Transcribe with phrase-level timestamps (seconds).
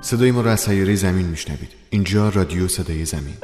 [0.00, 1.68] صدای ما را از سیاره زمین میشنوید.
[1.90, 3.34] اینجا رادیو صدای زمین.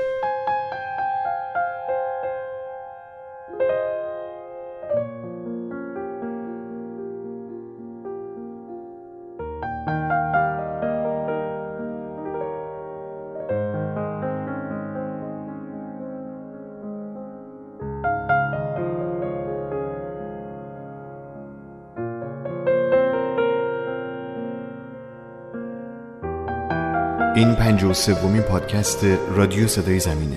[27.84, 29.06] این پنج و سومین پادکست
[29.36, 30.36] رادیو صدای زمینه.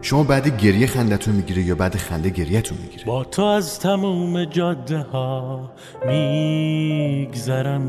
[0.00, 4.98] شما بعد گریه خندتون می‌گیره یا بعد خنده گریهتون می‌گیره؟ با تو از تموم جاده
[4.98, 5.70] ها
[6.06, 7.82] میگذرم.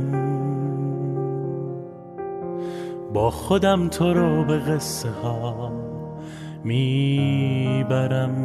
[3.13, 5.71] با خودم تو رو به قصه ها
[6.63, 8.35] می‌برم.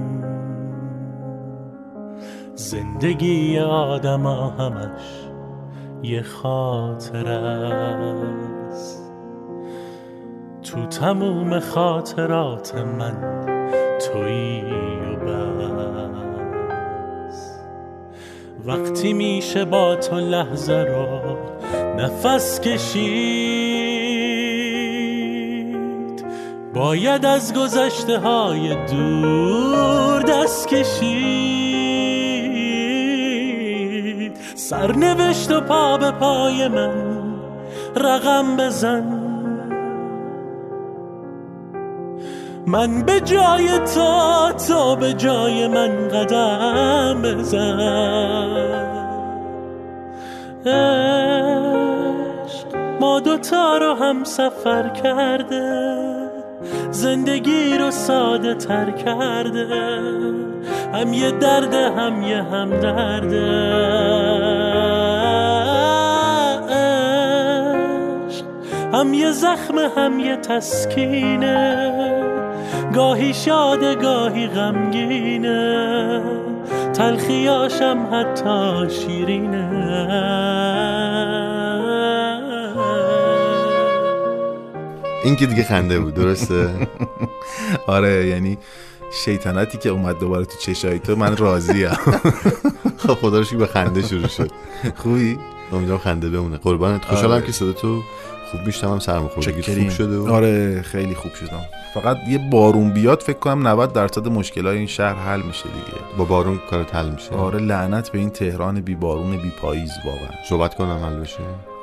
[2.55, 5.03] زندگی آدم همش
[6.03, 8.54] یه خاطر است
[10.75, 13.15] تو تموم خاطرات من
[14.01, 14.63] تویی
[15.27, 15.55] و
[17.29, 17.59] بس.
[18.67, 21.37] وقتی میشه با تو لحظه رو
[21.97, 23.75] نفس کشید
[26.75, 31.55] باید از گذشته های دور دست کشید.
[34.55, 37.15] سرنوشت و پا به پای من
[37.97, 39.24] رقم بزن.
[42.67, 47.81] من به جای تو تو به جای من قدم بزن.
[50.67, 51.47] عشق
[53.01, 55.95] ما دوتا رو هم سفر کرده
[56.91, 59.67] زندگی رو ساده تر کرده.
[60.95, 63.75] هم یه درد هم یه هم درده
[68.93, 71.94] هم یه زخم هم یه تسکینه.
[72.95, 76.23] گاهی شاده گاهی غمگینه.
[76.95, 79.71] تلخیاشم حتی شیرینه.
[85.25, 86.89] این که دیگه خنده بود درسته؟
[87.87, 88.59] آره یعنی
[89.25, 91.91] شیطنتی که اومد دوباره تو چشای تو من راضیم.
[93.07, 94.51] خب خدا رو شکر به خنده شروع شد.
[95.03, 95.39] خوبی؟
[95.73, 96.57] امیدوارم خنده بمونه.
[96.57, 97.05] قربانت.
[97.05, 97.47] خوشحالم آره.
[97.47, 98.03] که صدا تو
[98.57, 99.91] خوب میشنوم سرماخوردگی خوب.
[99.91, 101.61] شده و آره خیلی خوب شدم.
[101.95, 105.99] فقط یه بارون بیاد فکر کنم 90 درصد مشکلای این شهر حل میشه دیگه.
[106.19, 107.35] با بارون کارت حل میشه.
[107.35, 110.29] آره لعنت به این تهران بی بارون بی پاییز واقعا.
[110.49, 111.39] صحبت کنم حل بشه.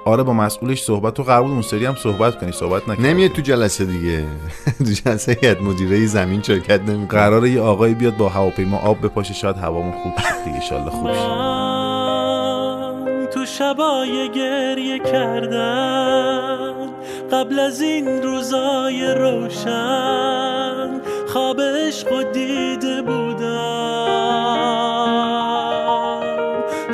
[0.05, 3.07] آره با مسئولش صحبت تو قرار بود اون سری هم صحبت کنی صحبت نکنی.
[3.07, 4.23] نمیاد تو جلسه دیگه.
[4.77, 7.19] تو جلسه هیئت مدیره زمین شرکت نمی‌کنه.
[7.19, 11.13] قراره یه آقایی بیاد با هواپیما آب بپاشه شاید هوامون خوب شد دیگه انشالله خوب
[11.13, 11.70] شد.
[13.61, 16.89] شبای گریه کردن.
[17.31, 23.41] قبل از این روزای روشن خواب عشق و دیده بودم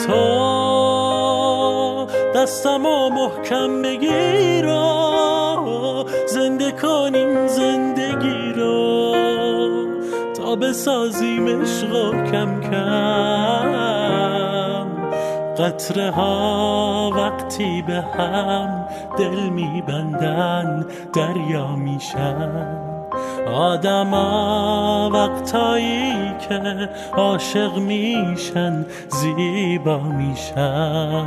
[0.07, 0.47] تو
[2.35, 9.15] دستم و محکم بگیر و زنده کنیم زندگی رو.
[10.37, 13.96] تا بسازیم عشق و کم کم.
[15.59, 18.87] قطره ها وقتی به هم
[19.17, 22.77] دل میبندن دریا میشن.
[23.53, 26.13] آدما وقتایی
[26.49, 31.17] که عاشق میشن زیبا میشن.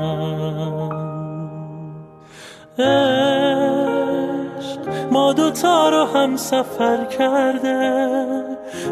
[5.10, 8.10] ما دوتا رو هم سفر کرده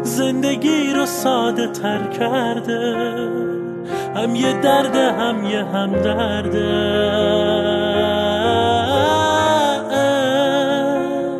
[0.03, 3.48] زندگی رو ساده تر کرده.
[4.15, 7.09] هم یه درد هم یه هم درده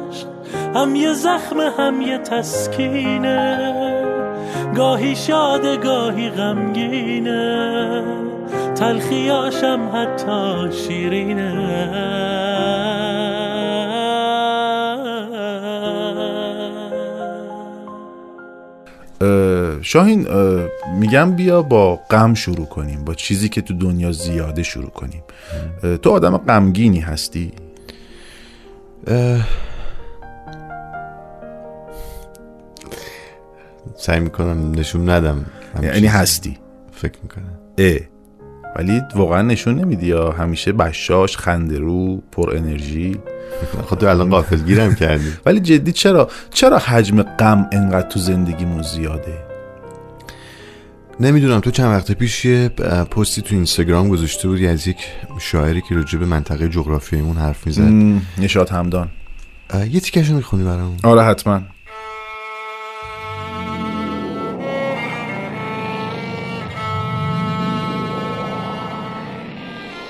[0.09, 0.27] عشق
[0.75, 3.73] هم یه زخم هم یه تسکینه.
[4.75, 8.03] گاهی شاده گاهی غمگینه.
[8.75, 12.38] تلخیاشم حتی شیرینه.
[19.81, 20.67] شاهین اه،
[20.99, 25.23] میگم بیا با غم شروع کنیم با چیزی که تو دنیا زیاده شروع کنیم.
[26.01, 27.51] تو آدم غمگینی هستی؟
[33.95, 35.45] سعی می‌کنم نشون ندم
[35.83, 36.07] یعنی.
[36.07, 36.57] هستی؟
[36.91, 37.59] فکر می‌کنم.
[37.77, 37.99] اه
[38.75, 43.19] ولی واقعا نشون نمیدی یا همیشه بشاش خنده رو پر انرژی؟
[43.83, 45.33] خود تو الان غافل گیرم کردی.
[45.45, 49.48] ولی جدی چرا چرا حجم غم انقدر تو زندگیمون زیاده؟
[51.21, 52.69] نمی‌دونم تو چند وقت پیش یه
[53.11, 54.97] پستی تو اینستاگرام گذاشته بودی از یک
[55.39, 58.21] شاعری که راجع به منطقه جغرافیاییمون حرف می‌زد.
[58.37, 59.09] نشاد همدان.
[59.91, 61.61] یه تیکشو می‌خونی برامون؟ آره حتما.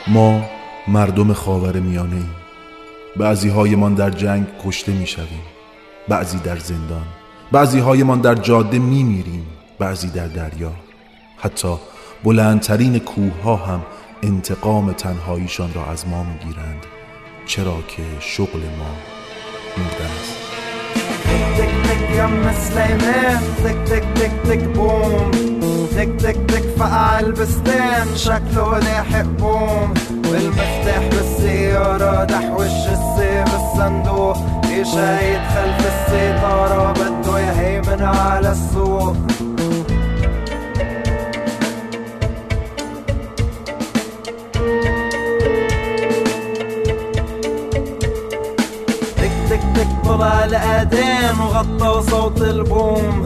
[0.08, 0.46] ما
[0.88, 2.30] مردم خاور میانه ایم
[3.18, 5.46] بعضی هایمان در جنگ کشته می شویم
[6.08, 7.06] بعضی در زندان.
[7.52, 9.46] بعضی هایمان در جاده می میریم
[9.80, 10.72] بعضی در دریا.
[11.42, 11.76] حتی
[12.24, 13.82] بلندترین کوه ها هم
[14.24, 16.86] انتقام تنهاییشان را از ما می گیرند
[17.46, 18.92] چرا که شغل ما
[19.78, 20.40] مردن است.
[25.96, 26.66] تك تك تك
[27.20, 29.94] البستان شكله لاحق بوم.
[30.26, 32.26] والمفتاح بالسيارة
[32.88, 34.38] السي بالصندوق
[34.84, 35.86] شايد خلف
[36.92, 39.16] بده يهيمن على السوق.
[50.10, 53.24] تك طلع الأذان وغطى صوت البوم.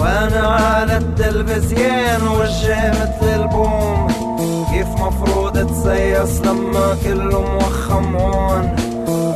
[0.00, 4.06] وأنا على التلفزيون وجه مثل البوم.
[4.72, 8.76] كيف مفروض تسيس لما كله موخم هون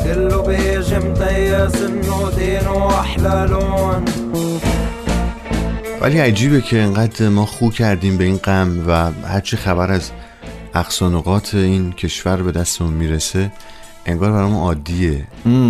[0.05, 4.05] كله بيجي متيس انه دينه احلى لون.
[6.01, 10.11] ولی عجیبه که انقدر ما خو کردیم به این غم و هرچی خبر از
[10.75, 13.51] اقصانقات این کشور به دستمون می‌رسه.
[14.07, 15.27] انگار برامون عادیه.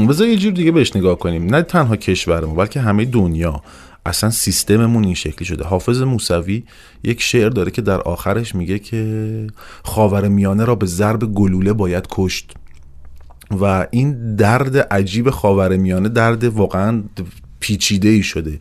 [0.08, 1.54] بذار یه جور دیگه بهش نگاه کنیم.
[1.54, 3.62] نه تنها کشورمون بلکه همه دنیا.
[4.06, 5.64] اصلا سیستممون این شکلی شده.
[5.64, 6.64] حافظ موسوی
[7.04, 9.46] یک شعر داره که در آخرش میگه که
[9.84, 12.52] خاور میانه را به ضرب گلوله باید کشت.
[13.60, 17.02] و این درد عجیب خاور میانه درد واقعا
[17.60, 18.58] پیچیده ای شده.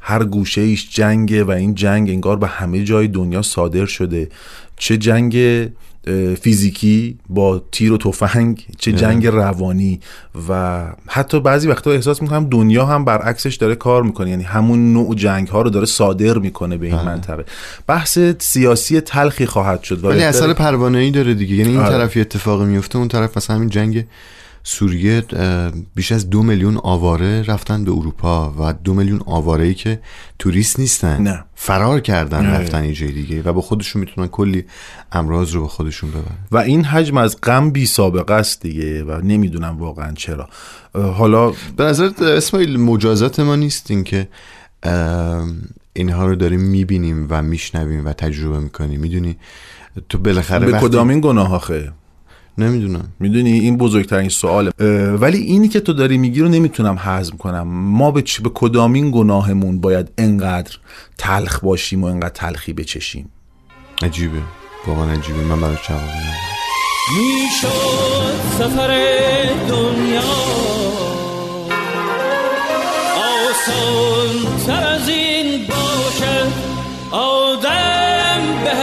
[0.00, 4.28] هر گوشه ایش جنگه و این جنگ انگار به همه جای دنیا صادر شده.
[4.76, 5.36] چه جنگ
[6.40, 10.00] فیزیکی با تیر و تفنگ چه جنگ روانی
[10.48, 14.30] و حتی بعضی وقتا احساس می‌کنم دنیا هم برعکسش داره کار می‌کنه.
[14.30, 17.44] یعنی همون نوع جنگ ها رو داره صادر می‌کنه به این منطقه.
[17.86, 21.54] بحث سیاسی تلخی خواهد شد ولی اثر پروانه ای داره دیگه.
[21.54, 21.88] یعنی این آره.
[21.88, 24.04] طرف یه اتفاقی میفته اون طرف مثلا همین جنگ
[24.64, 25.22] سوریه
[25.94, 30.00] بیش از دو میلیون آواره رفتن به اروپا و دو میلیون آواره ای که
[30.38, 31.44] توریست نیستن نه.
[31.54, 32.58] فرار کردن آره.
[32.58, 34.64] رفتن یه جای دیگه و با خودشون می‌تونن کلی
[35.12, 39.20] امراض رو به خودشون ببرن و این حجم از غم بی سابقه است دیگه و
[39.24, 40.48] نمی‌دونم واقعا چرا
[40.94, 44.28] حالا به نظرت اسماعیل مجازات ما نیستین که
[45.92, 49.36] اینها رو داریم می‌بینیم و میشنویم و تجربه می‌کنیم می‌دونی
[50.08, 51.92] تو بالاخره به وقتی- کدام این گناه آخه
[52.58, 53.12] نمی‌دونم.
[53.20, 54.70] می‌دونی این بزرگترین سواله.
[55.10, 57.68] ولی اینی که تو داری میگی رو نمی‌تونم هضم کنم.
[57.68, 60.76] ما به, چ- به کدامین گناهمون باید انقدر
[61.18, 63.30] تلخ باشیم و انقدر تلخی بچشیم؟
[64.02, 64.38] عجیبه.
[64.86, 65.38] واقعا عجیبه.
[65.38, 66.34] من جواب ندارم.
[67.18, 68.88] می‌شد سفر
[69.68, 70.20] دنیا.
[73.50, 76.52] آسان تر از این باشد.
[77.10, 78.74] آدم به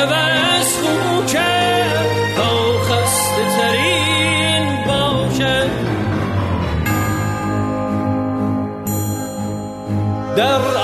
[10.39, 10.78] در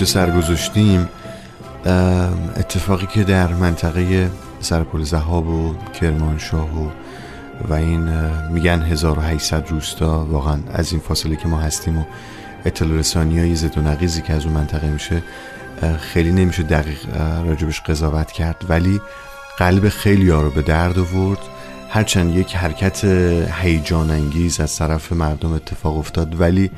[0.00, 1.08] پشت سر گذاشتیم
[2.56, 4.30] اتفاقی که در منطقه
[4.60, 6.90] سرپل زهاب و کرمانشاه و
[7.68, 8.08] و این
[8.50, 12.04] میگن 1800 روستا واقعا از این فاصله که ما هستیم و
[12.64, 15.22] اطلاع رسانی های زد و نقیزی که از اون منطقه میشه
[15.98, 16.98] خیلی نمیشه دقیق
[17.46, 18.64] راجبش قضاوت کرد.
[18.68, 19.00] ولی
[19.58, 21.38] قلب خیلی ها رو به درد آورد.
[21.88, 23.04] هرچند یک حرکت
[23.62, 26.40] هیجان انگیز از طرف مردم اتفاق افتاد.
[26.40, 26.70] ولی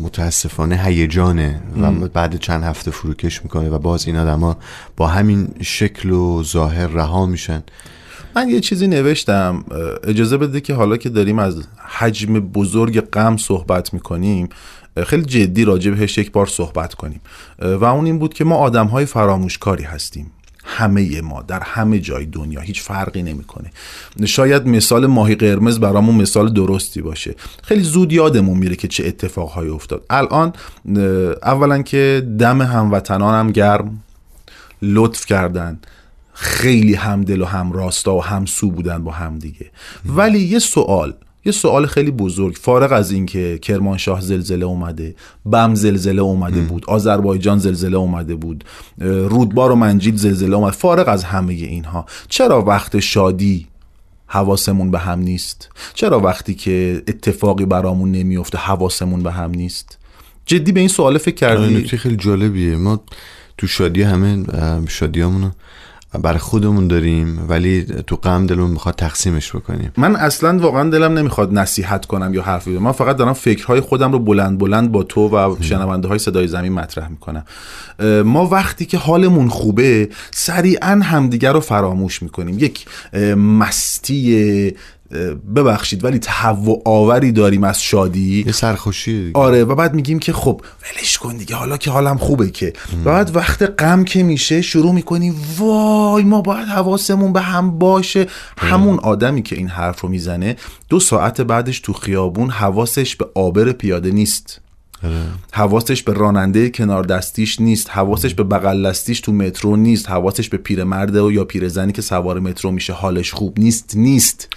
[0.00, 4.56] متاسفانه هیجانه و بعد چند هفته فروکش می‌کنه و باز این آدما
[4.96, 7.62] با همین شکل و ظاهر رها میشن.
[8.36, 9.64] من یه چیزی نوشتم
[10.04, 11.62] اجازه بده که حالا که داریم از
[11.98, 14.48] حجم بزرگ غم صحبت می‌کنیم
[15.06, 17.20] خیلی جدی راجع بهش یک بار صحبت کنیم.
[17.58, 20.30] و اون این بود که ما آدم های فراموشکاری هستیم.
[20.76, 23.70] همه ما در همه جای دنیا هیچ فرقی نمی‌کنه.
[24.26, 27.34] شاید مثال ماهی قرمز برامون مثال درستی باشه.
[27.62, 30.06] خیلی زود یادمون میره که چه اتفاقهایی افتاد.
[30.10, 30.52] الان
[31.42, 34.02] اولا که دم هموطنانم گرم
[34.82, 35.78] لطف کردن.
[36.32, 39.70] خیلی همدل و هم راستا و هم سو بودن با هم دیگه.
[40.06, 45.14] ولی یه سوال یه سوال خیلی بزرگ فارغ از اینکه کرمانشاه زلزله اومده
[45.46, 48.64] بم زلزله اومده بود آذربایجان زلزله اومده بود
[49.28, 53.66] رودبار و منجیل زلزله اومده فارغ از همه اینها چرا وقت شادی
[54.26, 59.98] حواسمون به هم نیست؟ چرا وقتی که اتفاقی برامون نمیفته حواسمون به هم نیست؟
[60.46, 62.76] جدی به این سوال فکر کردی؟ نکته خیلی جالبیه.
[62.76, 63.00] ما
[63.58, 64.44] تو شادی همه
[64.88, 65.50] شادیامونو
[66.18, 69.92] برای خودمون داریم ولی تو غم دلمون می‌خواد تقسیمش بکنیم.
[69.96, 74.18] من اصلا واقعا دلم نمی‌خواد نصیحت کنم یا حرفی من فقط دارم فکرهای خودم رو
[74.18, 77.44] بلند بلند با تو و شنونده های صدای زمین مطرح می‌کنم.
[78.24, 82.58] ما وقتی که حالمون خوبه سریعا همدیگر رو فراموش می‌کنیم.
[82.58, 82.86] یک
[83.36, 84.74] مستی
[85.56, 88.44] ببخشید ولی تهوع آوری داریم از شادی.
[88.46, 89.38] یه سرخوشی دیگه.
[89.38, 92.72] آره و بعد میگیم که خب ولش کن دیگه حالا که حالم خوبه که.
[93.04, 98.26] و بعد وقت غم که میشه شروع می‌کنیم وای ما باید حواسمون به هم باشه.
[98.58, 100.56] همون آدمی که این حرف رو می‌زنه
[100.88, 104.60] دو ساعت بعدش تو خیابون حواسش به آبر پیاده نیست.
[105.52, 110.56] حواسش به راننده کنار دستیش نیست حواسش به بغل دستیش تو مترو نیست حواسش به
[110.56, 114.48] پیرمرد و یا پیرزنی که سوار مترو میشه حالش خوب نیست نیست.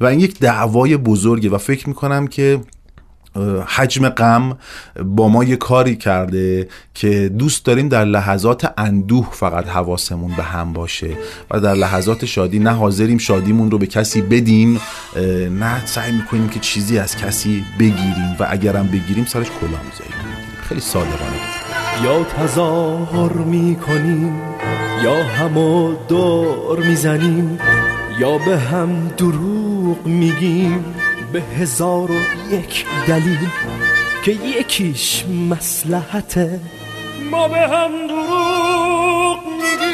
[0.00, 2.60] و این یک دعوای بزرگه و فکر می‌کنم که
[3.66, 4.58] حجم غم
[5.04, 10.72] با ما یه کاری کرده که دوست داریم در لحظات اندوه فقط حواسمون به هم
[10.72, 11.10] باشه
[11.50, 14.80] و در لحظات شادی نه حاضریم شادیمون رو به کسی بدیم
[15.50, 20.14] نه سعی می‌کنیم که چیزی از کسی بگیریم و اگرم بگیریم سرش کلا می‌ذاریم.
[20.68, 21.40] خیلی صادقانه.
[22.04, 24.40] یا تظاهر می‌کنیم
[25.04, 27.58] یا همو دور می‌زنیم
[28.18, 30.84] یا به هم دروغ میگیم.
[31.32, 32.14] به هزار و
[32.50, 33.48] یک دلیل
[34.24, 36.60] که یکیش مسلحته
[37.30, 39.90] ما به هم دروغ میگیم.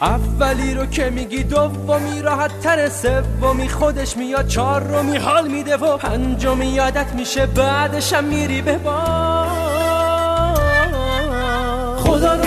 [0.00, 5.96] اولی رو که میگی دومی راحت تر سومی خودش میاد چهار رو میحال میده و
[5.96, 9.46] پنجمی یادت میشه بعدشم میری به با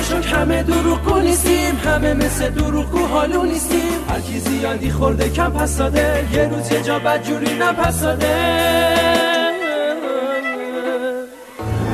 [0.09, 4.05] شکر همه دروغگو نیستیم همه مثل دروغگو حالو نیستیم.
[4.09, 8.35] هر کی زیادی خورده کم پس داده یه روز یه جا بدجوری نپس داده.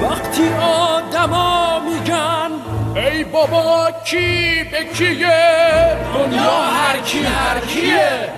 [0.04, 2.52] وقتی آدما میگن
[2.96, 8.30] ای بابا کی به کیه؟ دنیا هر کی هر کیه.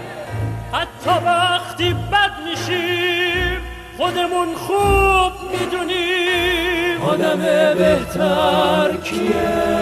[0.73, 3.61] حتی وقتی بد میشیم
[3.97, 6.66] خودمون خوب می‌دونیم.
[7.01, 7.39] آدم
[7.77, 9.77] بهتر کیه؟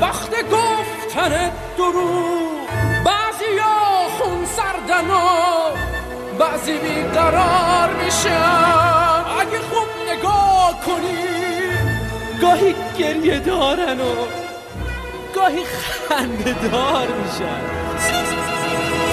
[0.00, 2.68] وقت گفتن دروغ
[3.04, 5.18] بعضی یا خون سردن و
[6.38, 9.24] بعضی بیقرار میشن.
[9.40, 11.18] اگه خوب نگاه کنی
[12.42, 14.14] گاهی گریه دارن و
[15.34, 15.64] گاهی
[16.08, 17.60] خنده دار میشن.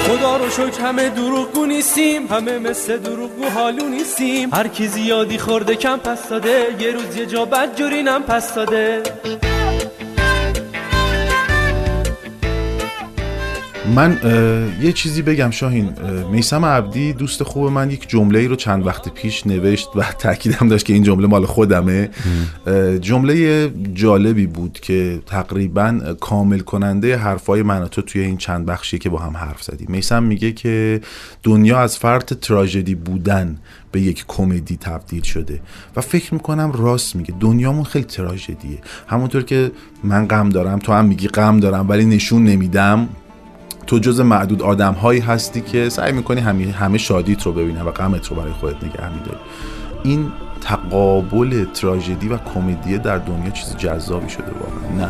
[0.07, 2.27] خدا رو شکر همه دروغگو نیستیم.
[2.27, 4.49] همه مثل دروغگو حالو نیستیم.
[4.53, 6.75] هر کی زیادی خورده کم پس داده.
[6.79, 9.03] یه روز یه جا بد جورینم پس داده.
[13.95, 14.19] من
[14.81, 15.89] یه چیزی بگم شاهین
[16.31, 20.67] میسم عبدی دوست خوب من یک جمله ای رو چند وقت پیش نوشت و تاکیدم
[20.67, 22.09] داشت که این جمله مال خودمه.
[23.01, 29.09] جمله جالبی بود که تقریبا کامل کننده حرفای من تو توی این چند بخشی که
[29.09, 29.87] با هم حرف زدیم.
[29.89, 31.01] میسم میگه که
[31.43, 33.57] دنیا از فرط تراژدی بودن
[33.91, 35.59] به یک کمدی تبدیل شده
[35.95, 37.33] و فکر می‌کنم راست میگه.
[37.39, 38.79] دنیامون خیلی تراژدیه.
[39.07, 39.71] همونطور که
[40.03, 43.09] من غم دارم تو هم میگی غم دارم ولی نشون نمیدم.
[43.87, 47.91] تو جز معدود آدم هایی هستی که سعی می‌کنی همه, همه شادیت رو ببینه و
[47.91, 49.37] غمت رو برای خودت نگه میداری.
[50.03, 55.09] این تقابل تراژدی و کمدی در دنیا چیز جذابی شده واقعا نه؟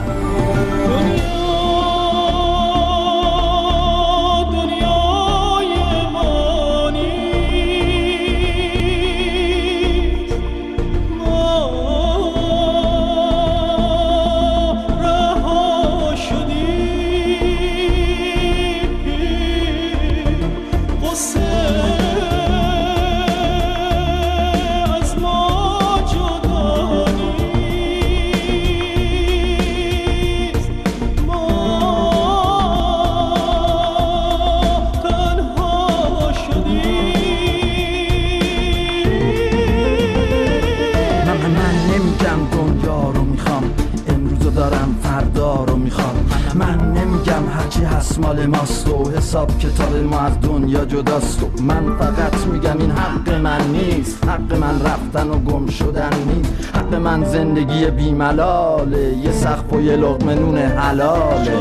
[48.46, 53.62] ماست و حساب کتاب ما از دنیا جداست و من فقط میگم این حق من
[53.72, 54.28] نیست.
[54.28, 56.54] حق من رفتن و گم شدن نیست.
[56.74, 59.18] حق من زندگی بیملاله.
[59.18, 61.52] یه سخف و یه لغمه نون حلاله.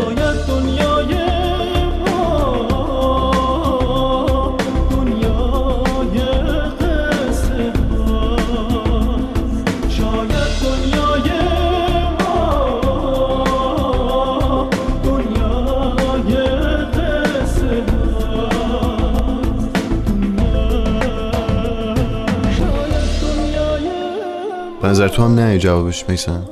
[24.87, 26.45] نظر تو هم نه جوابش میسن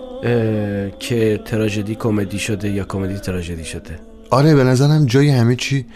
[0.98, 3.98] که تراژدی کمدی شده یا کمدی تراژدی شده.
[4.30, 5.86] آره به نظرم جای همه چی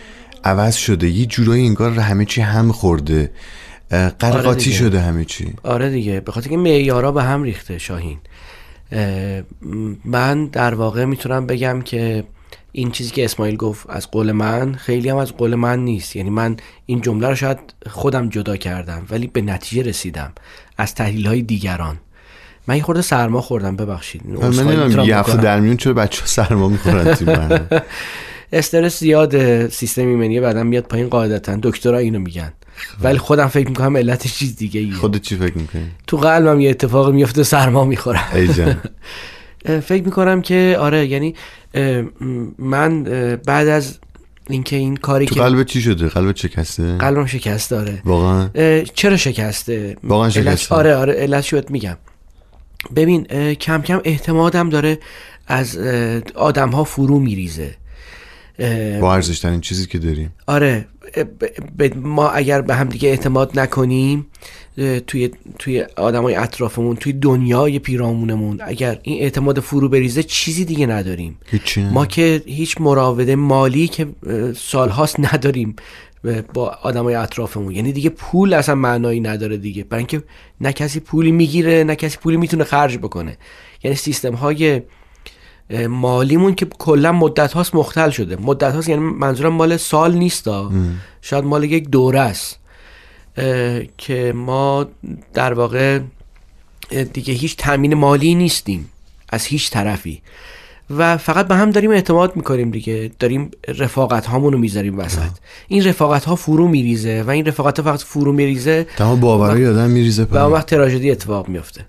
[0.44, 1.08] عوض شده.
[1.08, 3.30] یه جورایی انگار همه چی هم خورده.
[3.90, 5.54] قرقاتی آره شده همه چی.
[5.62, 6.20] آره دیگه.
[6.20, 8.18] به خاطر که معیارا به هم ریخته شاهین.
[10.04, 12.24] من در واقع می‌تونم بگم که
[12.72, 16.16] این چیزی که اسماعیل گفت از قول من خیلی هم از قول من نیست.
[16.16, 20.32] یعنی من این جمله رو شاید خودم جدا کردم ولی به نتیجه رسیدم.
[20.78, 21.96] از تحلیل های دیگران.
[22.68, 24.22] من یه خورده سرما خوردم ببخشید.
[24.26, 27.16] من یه هفته در میون چرا بچه سرما می‌خورن
[28.52, 31.58] استرس زیاد سیستم ایمنی بعدم میاد پایین قاعدتا.
[31.62, 32.52] دکترها اینو میگن.
[33.02, 34.94] ولی خودم فکر می‌کنم علتش چیز دیگه ایه.
[34.94, 38.24] خودت چی فکر می‌کنی؟ تو قلبم یه اتفاق میفته سرما می‌خورم.
[38.34, 38.76] ای جان.
[39.88, 41.34] فکر می‌کنم که آره یعنی
[42.58, 43.02] من
[43.46, 43.98] بعد از
[44.50, 48.48] اینکه این کاری تو که قلبت چی شده؟ قلبت شکسته؟ قلبم شکست داره واقعا؟
[48.94, 50.74] چرا شکسته؟ واقعا علت- شکسته.
[50.74, 51.96] آره آره علت شوت میگم.
[52.96, 54.98] ببین کم کم اعتمادم داره
[55.46, 55.76] از
[56.34, 57.74] آدم ها فرو میریزه.
[59.00, 60.32] با ارزش ترین چیزی که داریم.
[60.46, 60.86] آره
[61.78, 64.26] ب- ب- ما اگر به هم دیگه اعتماد نکنیم
[65.06, 71.38] توی توی آدمای اطرافمون توی دنیای پیرامونمون اگر این اعتماد فرو بریزه چیزی دیگه نداریم.
[71.92, 74.06] ما که هیچ مراوده مالی که
[74.56, 75.76] سالهاست نداریم.
[76.54, 77.72] با آدمای اطرافمون.
[77.72, 79.84] یعنی دیگه پول اصلا معنایی نداره دیگه.
[79.84, 80.22] برای اینکه
[80.60, 83.38] نه کسی پولی می‌گیره نه کسی پولی می‌تونه خرج بکنه.
[83.82, 84.82] یعنی سیستم های
[85.88, 88.36] مالیمون که کلا مدت هاست مختل شده.
[88.36, 90.48] مدت هاست یعنی منظورم مال سال نیست
[91.20, 92.58] شاید مال یک دوره است.
[93.98, 94.86] که ما
[95.34, 96.00] در واقع
[97.12, 98.90] دیگه هیچ تامین مالی نیستیم.
[99.28, 100.22] از هیچ طرفی.
[100.90, 103.10] و فقط به هم داریم اعتماد می‌کنیم دیگه.
[103.18, 105.30] داریم رفاقت هامون رو می‌ذاریم وسط.
[105.68, 108.86] این رفاقت ها فرو میریزه و این رفاقت ها فقط فرو میریزه.
[108.96, 111.84] تمام باورای آدم میریزه و اون وقت تراژدی اتفاق میفته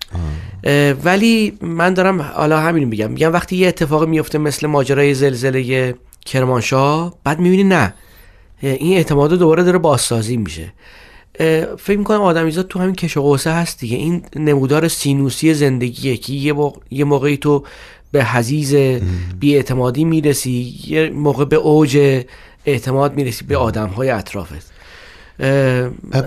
[1.04, 3.10] ولی من دارم حالا همین میگم.
[3.10, 5.94] میگم وقتی یه اتفاق میفته مثل ماجرای زلزله
[6.26, 7.94] کرمانشاه بعد می‌بینی نه.
[8.62, 10.72] این اعتماد دوباره داره بازسازی میشه.
[11.78, 13.96] فکر می‌کنم آدمیزاد تو همین کش و قوسه هست دیگه.
[13.96, 16.32] این نمودار سینوسی زندگیه که
[16.90, 17.64] یه موقعی تو
[18.12, 18.74] به حزیز
[19.40, 22.22] بیاعتمادی می‌رسی یه موقع به اوج
[22.66, 24.72] اعتماد می‌رسی به آدم های اطرافت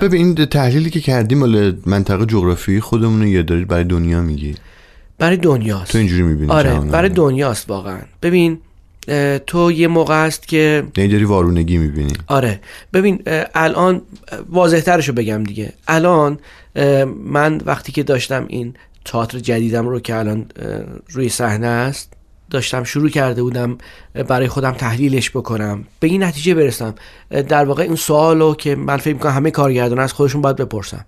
[0.01, 4.55] ببین این تحلیلی که کردیم مال منطقه جغرافی خودمون یه دارید برای دنیا میگی؟
[5.17, 5.91] برای دنیاست.
[5.91, 7.99] تو اینجوری می‌بینی آره برای دنیاست واقعا.
[8.21, 8.57] ببین
[9.47, 12.13] تو یه موقع است که یعنی داری وارونگی می‌بینی.
[12.27, 12.59] آره.
[12.93, 13.23] ببین
[13.55, 14.01] الان
[14.49, 15.73] واضح ترشو بگم دیگه.
[15.87, 16.39] الان
[17.25, 18.73] من وقتی که داشتم این
[19.05, 20.45] تئاتر جدیدم رو که الان
[21.09, 22.13] روی صحنه است
[22.49, 23.77] داشتم شروع کرده بودم
[24.27, 25.83] برای خودم تحلیلش بکنم.
[25.99, 26.95] به این نتیجه برسم.
[27.29, 31.05] در واقع این سوالو که من فکر می‌کنم همه کارگردان از خودشون باید بپرسم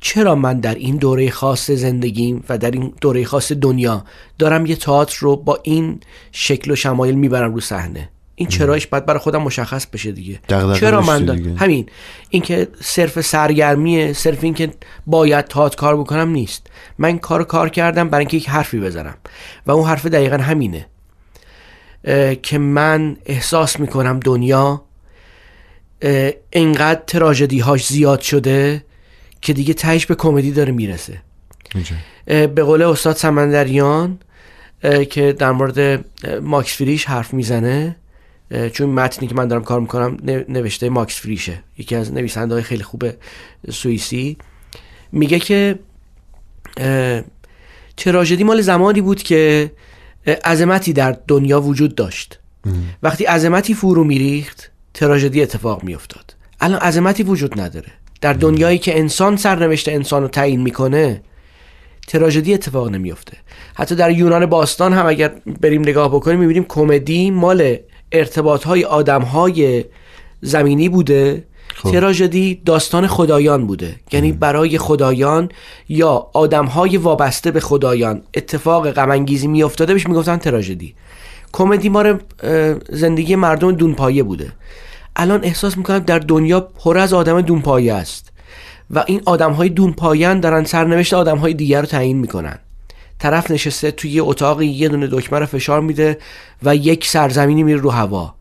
[0.00, 4.04] چرا من در این دوره خاص زندگیم و در این دوره خاص دنیا
[4.38, 6.00] دارم یه تئاتر رو با این
[6.32, 10.40] شکل و شمایل می‌برم رو صحنه؟ این چرایش باید برای خودم مشخص بشه دیگه.
[10.74, 11.54] چرا من دیگه.
[11.54, 11.88] همین.
[12.30, 14.70] اینکه صرف سرگرمیه صرف اینکه
[15.06, 16.66] باید تئاتر کار بکنم نیست.
[16.98, 19.14] من کار کار کردم برای اینکه یک حرفی بزنم.
[19.66, 20.86] و اون حرف دقیقا همینه.
[22.42, 24.82] که من احساس می‌کنم دنیا
[26.52, 28.84] انقدر تراژدی هاش زیاد شده
[29.40, 31.22] که دیگه تهش به کمدی داره می‌رسه.
[32.26, 34.18] به قول استاد سمندریان
[35.10, 36.04] که در مورد
[36.42, 37.96] ماکس فریش حرف می‌زنه
[38.72, 40.16] چون متنی که من دارم کار می‌کنم
[40.48, 41.62] نوشته ماکس فریشه.
[41.78, 43.04] یکی از نویسنده های خیلی خوب
[43.70, 44.36] سوئیسی.
[45.12, 45.78] میگه که
[47.96, 49.70] تراژدی مال زمانی بود که
[50.44, 52.38] عظمتی در دنیا وجود داشت.
[53.02, 57.88] وقتی عظمتی فرو میریخت تراژدی اتفاق میافتاد؟ الان عظمتی وجود نداره.
[58.20, 61.22] در دنیایی که انسان سرنوشت انسان رو تعیین می‌کنه
[62.06, 63.36] تراژدی اتفاق نمیفته
[63.74, 67.76] حتی در یونان باستان هم اگر بریم نگاه بکنیم می‌بینیم کمدی مال
[68.14, 69.84] ارتباط های آدم های
[70.40, 71.90] زمینی بوده خب.
[71.90, 75.48] تراژدی داستان خدایان بوده؟ یعنی برای خدایان
[75.88, 80.94] یا آدم های وابسته به خدایان اتفاق غمانگیزی میافتاده بهش می‌گفتن تراژدی
[81.52, 82.20] کمدی مار
[82.88, 84.52] زندگی مردم دونپایه بوده.
[85.16, 88.32] الان احساس می‌کنم در دنیا پر از آدم دونپایه است
[88.90, 92.58] و این آدم های دونپایان دارن سرنوشت آدم های دیگر رو تعیین می‌کنن.
[93.18, 96.18] طرف نشسته توی یه اتاقی یه دونه دکمه رو فشار میده
[96.62, 98.34] و یک سرزمینی میره رو هوا.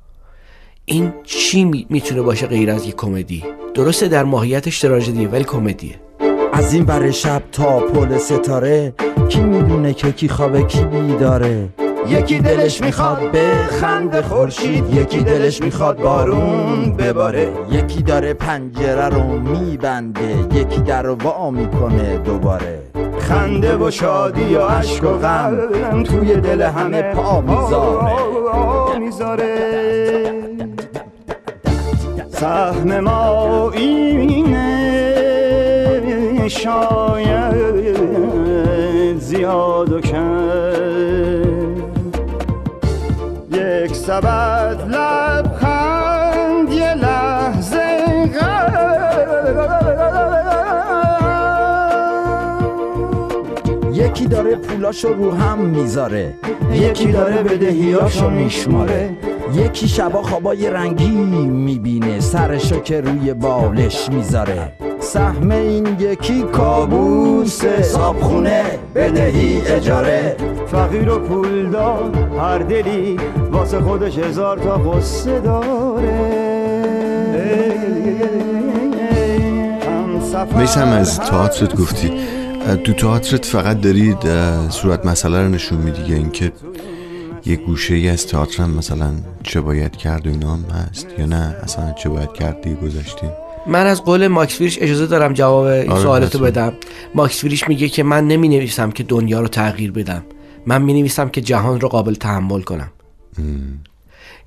[0.86, 5.96] این چی می- می‌تونه باشه غیر از یک کمدی؟ درسته در ماهیتش تراژدیه ولی کمدیه.
[6.54, 8.94] از این بر شب تا پل ستاره
[9.30, 11.70] کی می‌دونه که کی خوابه کی بیداره؟
[12.08, 17.54] یکی دلش می‌خواد به خند خورشید یکی دلش می‌خواد بارون بباره.
[17.72, 22.93] یکی داره پنجره رو میبنده یکی در رو وا می‌کنه دوباره.
[23.24, 27.42] خنده و شادی و عشق و غم توی دل همه پا
[29.00, 29.54] می‌ذاره.
[32.30, 34.74] سهم ما اینه
[36.48, 37.54] شاید
[39.20, 40.44] زیاد و کم.
[43.52, 45.53] یک سبد لبخند
[54.24, 56.34] یکی داره پولاشو رو هم می‌ذاره.
[56.74, 59.10] یکی داره بدهیاشو میشماره.
[59.54, 62.20] یکی شبا خوابای رنگی می‌بینه.
[62.20, 64.72] سرشو که روی بالش می‌ذاره.
[65.00, 67.82] سهم این یکی کابوسه.
[67.82, 68.64] صابخونه
[68.96, 70.36] بدهی اجاره.
[70.68, 73.20] فقیر و پولدار هر دلی
[73.52, 76.44] واسه خودش هزار تا قصه داره.
[80.58, 82.12] میسم از تئاترت گفتی.
[82.64, 86.52] تو تئاترت فقط دارید اه، صورت مسئله رو نشون میدی یا اینکه
[87.46, 89.12] یه گوشه ای از تئاتر هم مثلا
[89.44, 93.30] چه باید کرد و اینا هم هست یا نه؟ اصلا چه باید کرد دیگه گذاشتیم
[93.68, 96.40] من از قول ماکس فریش اجازه دارم جواب این آره، سوالتو.
[96.40, 96.74] بدم.
[97.16, 100.24] ماکس فریش میگه که من نمی نویسم که دنیا رو تغییر بدم.
[100.66, 102.92] من می نویسم که جهان رو قابل تحمل کنم.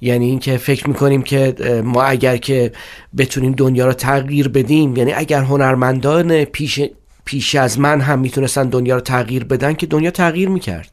[0.01, 2.73] یعنی اینکه فکر می‌کنیم که ما اگر که
[3.17, 6.81] بتونیم دنیا رو تغییر بدیم یعنی اگر هنرمندان پیش
[7.27, 10.91] پیش از من هم می‌تونستن دنیا رو تغییر بدن که دنیا تغییر می‌کرد.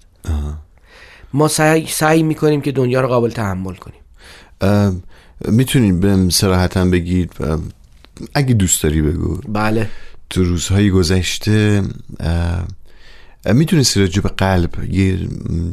[1.34, 4.02] ما سعی, سعی می‌کنیم که دنیا رو قابل تحمل کنیم.
[5.46, 7.34] می‌تونید به سراحتا بگید
[8.34, 9.38] اگه دوست داری بگو.
[9.48, 9.90] بله.
[10.30, 11.84] تو روزهای گذشته
[13.46, 15.20] می‌تونستی راجع به قلب یه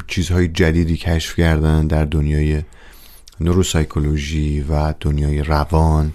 [0.07, 2.61] چیزهای جدیدی کشف کردن در دنیای
[3.39, 6.13] نوروسایکولوژی و دنیای روان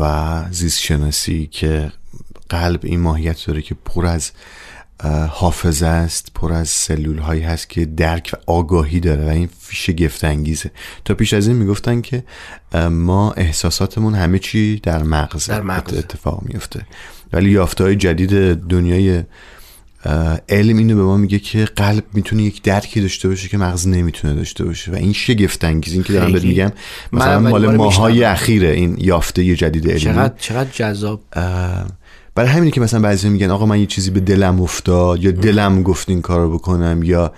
[0.00, 1.92] و زیست شناسی که
[2.50, 4.30] قلب این ماهیت داره که پر از
[5.28, 10.24] حافظه است پر از سلول هایی هست که درک و آگاهی داره و این شگفت
[10.24, 10.70] انگیزه
[11.04, 12.24] تا پیش از این می‌گفتن که
[12.90, 15.98] ما احساساتمون همه چی در مغز در مغزه.
[15.98, 16.86] اتفاق میفته
[17.32, 19.22] ولی یافته های جدید دنیای
[20.48, 24.34] علم اینو به ما میگه که قلب می‌تونه یک درکی داشته باشه که مغز نمی‌تونه
[24.34, 26.44] داشته باشه و این شگفت انگیز این که دارم بهت.
[26.44, 26.72] میگم
[27.12, 28.24] مثلا مال ماهای.
[28.24, 31.20] اخیره این یافته جدید علمی چقدر چقدر جذاب
[32.34, 35.82] برای همینه که مثلا بعضی میگن آقا من یه چیزی به دلم افتاد یا دلم
[35.82, 37.32] گفت این کارو بکنم یا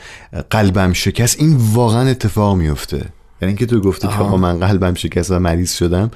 [0.51, 2.97] قلبم شکست این واقعا اتفاق میفته.
[2.97, 6.11] یعنی اینکه تو گفتی که آقا من قلبم شکست و مریض شدم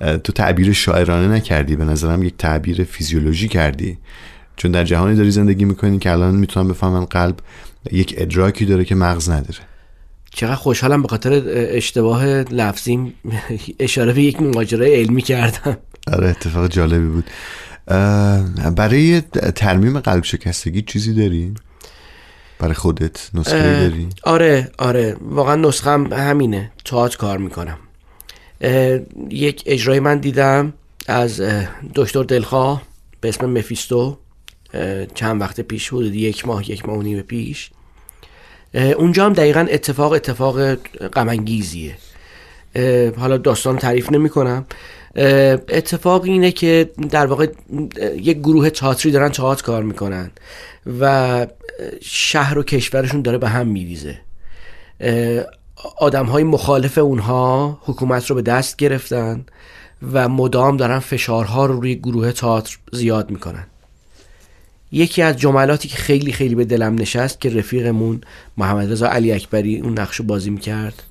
[0.00, 3.98] تو تعبیر شاعرانه نکردی به نظرم یک تعبیر فیزیولوژی کردی.
[4.56, 7.36] چون در جهانی داری زندگی می‌کنی که الان می‌تونم بفهمم قلب
[7.92, 9.58] یک ادراکی داره که مغز نداره.
[10.34, 13.14] چقدر خوشحالم به خاطر اشتباه لفظیم.
[13.78, 15.76] اشاره به یک ماجرای علمی کردم.
[16.12, 17.24] آره اتفاق جالبی بود.
[18.76, 19.20] برای
[19.54, 21.54] ترمیم قلب شکستگی چیزی داری؟
[22.58, 25.16] برای خودت نسخه داری؟ آره آره.
[25.20, 26.72] واقعا نسخم همینه.
[26.84, 27.78] تئاتر کار می‌کنم.
[29.30, 30.72] یک اجرای من دیدم
[31.08, 31.42] از
[31.94, 32.82] دکتر دلخواه
[33.20, 34.18] به اسم مفیستو.
[35.14, 37.70] چند وقت پیش حدود یک ماه یک ماه و نیم پیش.
[38.74, 40.74] اونجا هم دقیقا اتفاق اتفاق
[41.08, 41.96] غمانگیزیه.
[43.16, 44.64] حالا داستان تعریف نمی کنم
[45.16, 47.46] اتفاق اینه که در واقع
[48.16, 50.30] یک گروه تئاتری دارن تئاتر کار می‌کنن
[51.00, 51.46] و
[52.00, 54.18] شهر و کشورشون داره به هم میریزه.
[55.98, 59.44] آدم های مخالف اونها حکومت رو به دست گرفتن
[60.12, 63.66] و مدام دارن فشارها رو روی گروه تئاتر زیاد می‌کنن.
[64.92, 68.20] یکی از جملاتی که خیلی خیلی به دلم نشست که رفیقمون
[68.56, 71.02] محمد رضا علی اکبری اون نقش بازی می‌کرد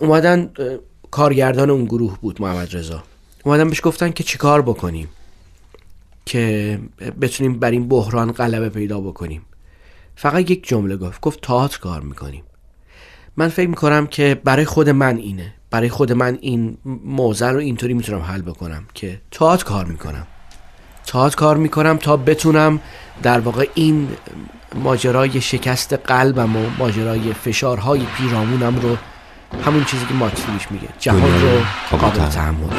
[0.00, 0.50] اومدن
[1.10, 3.02] کارگردان اون گروه بود محمد رضا.
[3.44, 5.08] اومدن بهش گفتن که چیکار بکنیم؟
[6.26, 6.78] که
[7.20, 9.42] بتونیم بر این بحران غلبه پیدا بکنیم.
[10.16, 12.42] فقط یک جمله گفت گفت تئاتر کار می‌کنیم.
[13.36, 15.54] من فکر می‌کنم که برای خود من اینه.
[15.70, 20.26] برای خود من این موضوع رو اینطوری می‌تونم حل بکنم که تئاتر کار می‌کنم.
[21.06, 22.80] تئاتر کار می‌کنم تا بتونم
[23.22, 24.08] در واقع این
[24.74, 28.96] ماجرای شکست قلبم و ماجرای فشارهای پیرامونم رو
[29.66, 32.70] همون چیزی که ماکسویش میگه جهان رو قابل تحمل.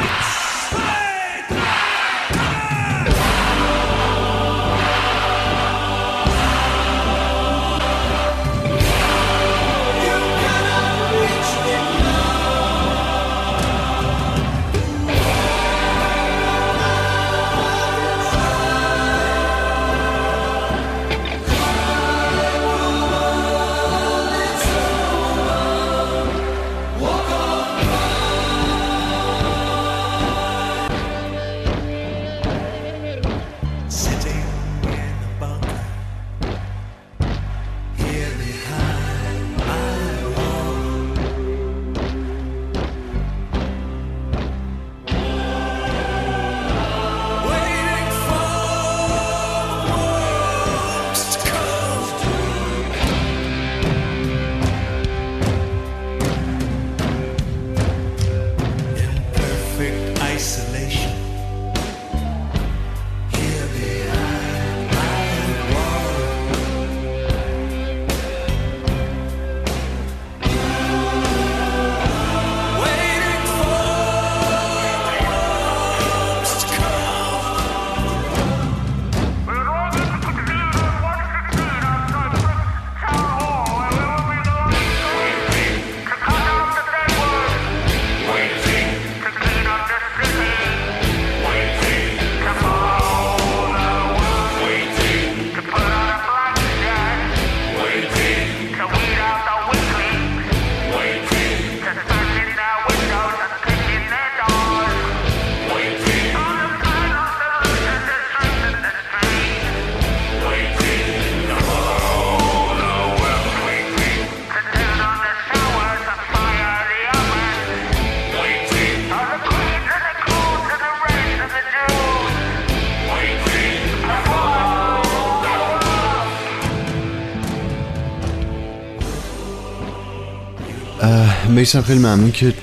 [131.62, 132.54] میسم خیلی ممنون که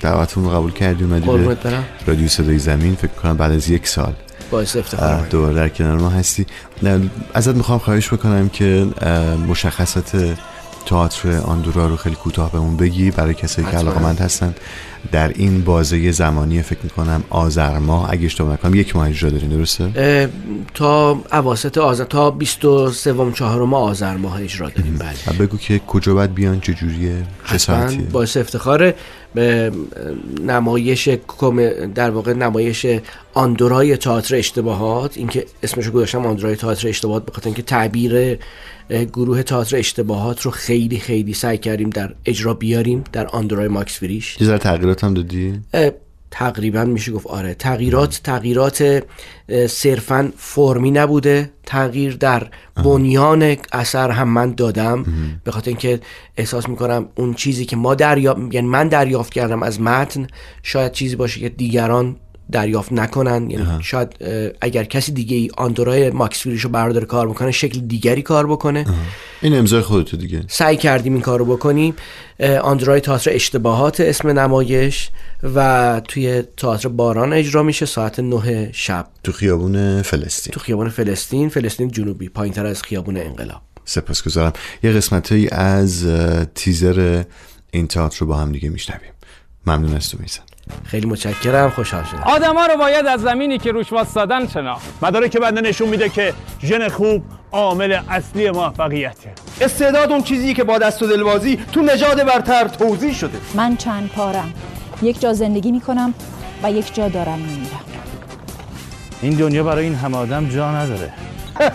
[0.00, 1.56] دعوتمون رو قبول کردی اومدی به
[2.06, 4.12] رادیو صدای زمین فکر کنم بعد از یک سال.
[4.50, 6.46] باعث افتخار دوباره در کنار ما هستی.
[7.34, 8.86] ازت می‌خوام خواهش بکنم که
[9.48, 10.36] مشخصات
[10.86, 13.90] تئاتر آندورا رو خیلی کوتاه بهمون بگی برای کسایی که حتما.
[13.90, 14.54] علاقمند هستن.
[15.12, 19.48] در این بازه زمانی فکر می‌کنم آذر ماه اگه اشتباه نکنم یک ماه اجرا دارین
[19.48, 20.28] درسته؟
[20.74, 25.38] تا اواسط آذر تا 23 چهارم آذر ماه اجرا داریم بله.
[25.38, 27.14] بگو که کجا باید بیان چه جوریه
[27.50, 28.94] چه ساعتیه؟ باعث افتخاره
[29.34, 29.72] به
[30.46, 31.08] نمایش
[31.94, 32.86] در واقع نمایش
[33.34, 38.38] آندورای تئاتر اشتباهات اینکه اسمشو گذاشتم آندورای تئاتر اشتباهات بخاطر اینکه تعبیر
[38.90, 44.38] گروه تئاتر اشتباهات رو خیلی خیلی سعی کردیم در اجرا بیاریم در آندورای ماکس فریش.
[44.42, 45.60] ذره تغییرات هم دادی؟
[46.30, 47.54] تقریبا میشه گفت آره.
[47.54, 49.04] تغییرات تغییرات
[49.66, 51.50] صرفا فرمی نبوده.
[51.66, 52.46] تغییر در
[52.84, 55.06] بنیان اثر هم من دادم.
[55.44, 56.00] به خاطر اینکه
[56.36, 60.26] احساس می‌کنم اون چیزی که ما دریافت یعنی من دریافت کردم از متن
[60.62, 62.16] شاید چیزی باشه که دیگران
[62.52, 63.50] دریافت نکنن.
[63.50, 68.22] یعنی شاید اه، اگر کسی دیگه ای آندورای ماکس رو برداره کار بکنه شکل دیگری
[68.22, 68.86] کار بکنه.
[69.42, 70.44] این امضای خودتو دیگه.
[70.48, 71.94] سعی کردیم این کار رو بکنیم.
[72.40, 75.10] اه، آندروید تئاتر اشتباهات اسم نمایش
[75.54, 79.06] و توی تئاتر باران اجرا میشه ساعت 9 شب.
[79.24, 80.52] تو خیابون فلسطین.
[80.52, 83.62] تو خیابان فلسطین فلسطین جنوبی پایین تر از خیابون انقلاب.
[83.84, 84.52] سپاسگزارم.
[84.82, 87.24] یه قسمت از اه، تیزر
[87.70, 89.12] این تئاتر رو با هم دیگه میشنویم.
[89.66, 90.42] ممنون از تو میزن.
[90.84, 92.22] خیلی متشکرم خوشحال شدم.
[92.24, 96.88] آدما رو باید از زمینی که روش واسادن شناخت مدارک بنده نشون میده که ژن
[96.88, 102.68] خوب عامل اصلی موفقیته استعداد اون چیزی که با دست و دلبازی تو نژاد برتر
[102.68, 103.38] توضیح شده.
[103.54, 104.52] من چند پارم.
[105.02, 106.14] یک جا زندگی می کنم
[106.62, 107.80] و یک جا دارم میمیرم.
[109.22, 111.12] این دنیا برای این همه آدم جا نداره.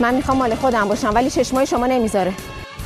[0.00, 2.32] من می‌خوام مال خودم باشم ولی چشمای شما نمی‌ذاره.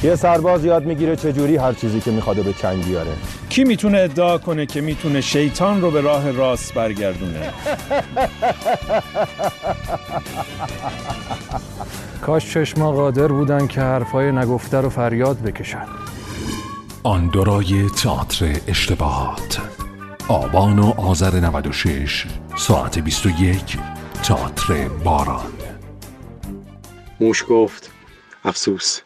[0.05, 3.13] یه سرباز یاد می‌گیره چجوری هر چیزی که می‌خواد به چنگ بیاره.
[3.49, 7.53] کی می‌تونه ادعا کنه که می‌تونه شیطان رو به راه راست برگردونه؟
[12.23, 15.87] کاش چشما قادر بودن که حرفای نگفته رو فریاد بکشن.
[17.03, 19.61] آن دورای تئاتر اشتباهات.
[20.29, 23.79] آبان و آذر 96 ساعت 21
[24.23, 25.53] تئاتر باران.
[27.21, 27.91] موش گفت
[28.45, 29.01] افسوس.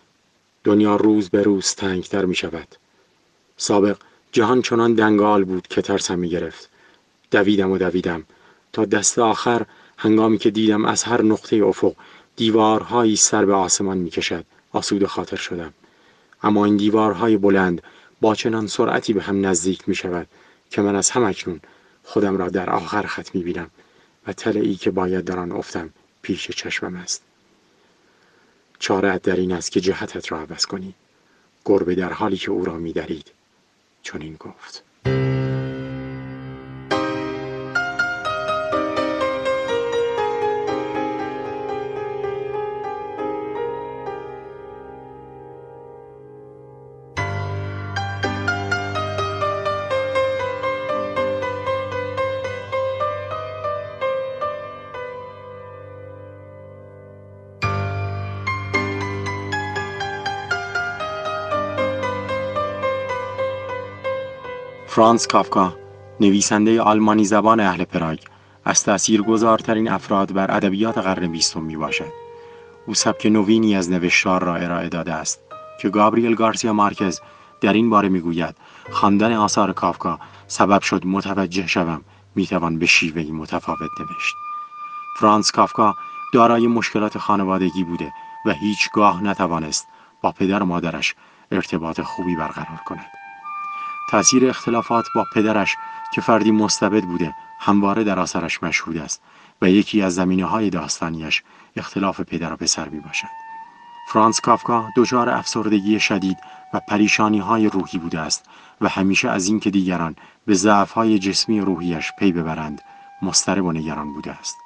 [0.69, 2.69] دنیا روز به روز تنگتر می شود.
[3.57, 3.97] سابق
[4.33, 6.69] جهان چنان دنگال بود که ترسم می گرفت.
[7.31, 8.25] دویدم و دویدم.
[8.73, 11.95] تا دست آخر هنگامی که دیدم از هر نقطه افق
[12.37, 14.45] دیوارهایی سر به آسمان می کشد.
[14.73, 15.73] آسود خاطر شدم.
[16.43, 17.83] اما این دیوارهای بلند
[18.21, 20.27] با چنان سرعتی به هم نزدیک می شود
[20.71, 21.61] که من از هم اکنون
[22.05, 23.71] خودم را در آخر خط می بینم
[24.27, 25.91] و تله ای که باید در آن افتم
[26.23, 27.28] پیش چشمم است.
[28.79, 30.95] چارت در این است که جهتت را عوض کنی.
[31.65, 33.31] گربه در حالی که او را می درید
[34.03, 34.85] چون این گفت.
[64.99, 65.77] فرانس کافکا
[66.21, 68.19] نویسنده آلمانی زبان اهل پراگ
[68.65, 72.13] از تأثیرگذارترین افراد بر ادبیات قرن بیستم می باشد.
[72.87, 75.41] او سبک نوینی از نوشتار را ارائه داده است
[75.81, 77.21] که گابریل گارسیا مارکز
[77.61, 78.57] در این باره می‌گوید
[78.91, 82.01] خواندن آثار کافکا سبب شد متوجه شوم
[82.35, 84.35] می‌توان به شیوهی متفاوت نوشت
[85.21, 85.95] فرانس کافکا
[86.35, 88.13] دارای مشکلات خانوادگی بوده
[88.47, 89.87] و هیچگاه نتوانست
[90.23, 91.15] با پدر و مادرش
[91.53, 93.18] ارتباط خوبی برقرار کند
[94.11, 95.77] تأثیر اختلافات با پدرش
[96.15, 99.23] که فردی مستبد بوده همواره در آثارش مشهود است
[99.63, 101.43] و یکی از زمینه های داستانیش
[101.77, 103.29] اختلاف پدر و پسر می باشد.
[104.09, 106.39] فرانس کافکا دچار افسردگی شدید
[106.75, 108.45] و پریشانی های روحی بوده است
[108.81, 110.17] و همیشه از اینکه دیگران
[110.47, 112.83] به ضعف های جسمی روحیش پی ببرند
[113.23, 114.57] مضطرب و نگران بوده است.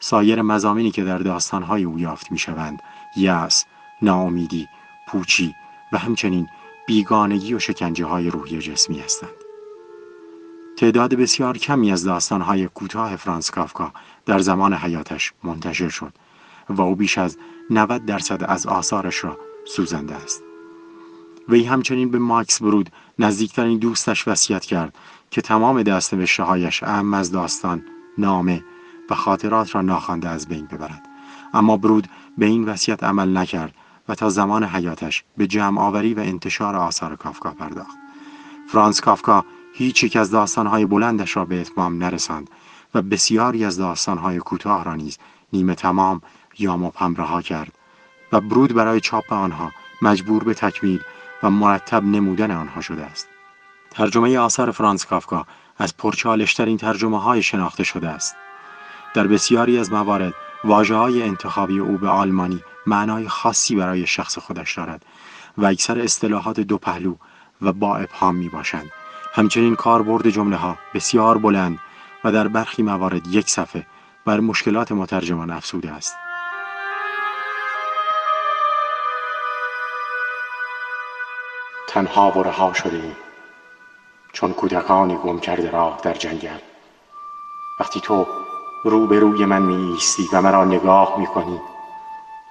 [0.00, 2.82] سایر مزامینی که در داستانهای او یافت می شوند
[3.16, 3.64] یأس،
[4.02, 4.68] ناامیدی،
[5.08, 5.54] پوچی
[5.92, 6.48] و همچنین
[6.88, 9.30] بیگانگی و شکنجه های روحی و جسمی هستند.
[10.76, 13.92] تعداد بسیار کمی از داستانهای کوتاه فرانس کافکا
[14.26, 16.12] در زمان حیاتش منتشر شد
[16.68, 17.38] و او بیش از
[17.70, 20.42] 90 درصد از آثارش را سوزنده است.
[21.48, 24.94] وی همچنین به ماکس برود نزدیکترین دوستش وصیت کرد
[25.30, 27.82] که تمام دستنوشته هایش اهم از داستان،
[28.18, 28.64] نامه
[29.10, 31.02] و خاطرات را ناخوانده از بین ببرد.
[31.54, 33.74] اما برود به این وصیت عمل نکرد
[34.08, 37.96] و تا زمان حیاتش به جمع آوری و انتشار آثار کافکا پرداخت.
[38.68, 39.44] فرانس کافکا
[39.74, 42.50] هیچ یک از داستانهای بلندش را به اتمام نرساند
[42.94, 45.18] و بسیاری از داستانهای کوتاه را نیز
[45.52, 46.20] نیمه تمام
[46.58, 47.72] یا مبهم رها کرد
[48.32, 51.00] و برود برای چاپ آنها مجبور به تکمیل
[51.42, 53.28] و مرتب نمودن آنها شده است.
[53.90, 55.46] ترجمه آثار فرانس کافکا
[55.78, 58.36] از پرچالشترین ترجمه های شناخته شده است.
[59.14, 64.78] در بسیاری از موارد واجه های انتخابی او به آلمانی معنای خاصی برای شخص خودش
[64.78, 65.04] دارد
[65.58, 67.14] و اکثر اصطلاحات دو پهلو
[67.62, 68.90] و با ابهام می باشند.
[69.34, 71.78] همچنین کاربرد جمله ها بسیار بلند
[72.24, 73.86] و در برخی موارد یک صفحه
[74.26, 76.16] بر مشکلات مترجمان افسوده است.
[81.88, 83.16] تنها و رها شده ایم
[84.32, 86.58] چون کودکانی گم کرده راه در جنگل
[87.80, 88.26] وقتی تو
[88.84, 91.60] روبروی من می ایستی و مرا نگاه می کنی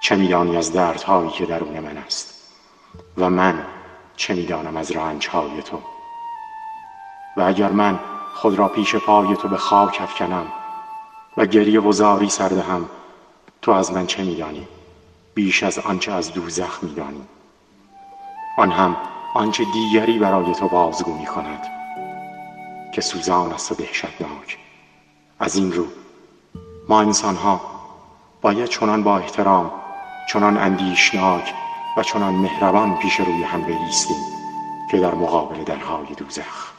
[0.00, 2.52] چه میدانی از دردهایی که درون من است.
[3.16, 3.66] و من
[4.16, 5.78] چه می‌دانم از رنجهای تو.
[7.36, 7.98] و اگر من
[8.34, 10.46] خود را پیش پای تو به خاک افکنم
[11.36, 12.88] و گریه و زاری سر دهم
[13.62, 14.68] تو از من چه میدانی؟
[15.34, 17.22] بیش از آنچه از دوزخ میدانی.
[18.58, 18.96] آن هم
[19.34, 21.66] آنچه دیگری برای تو بازگو می کند
[22.92, 24.58] که سوزان است و دهشتناک.
[25.40, 25.86] از این رو
[26.88, 27.60] ما انسان ها
[28.40, 29.70] باید چنان با احترام
[30.28, 31.54] چنان اندیشناک
[31.96, 34.16] و چنان مهربان پیش روی هم بایستیم
[34.90, 36.72] که در مقابل درهای دوزخ.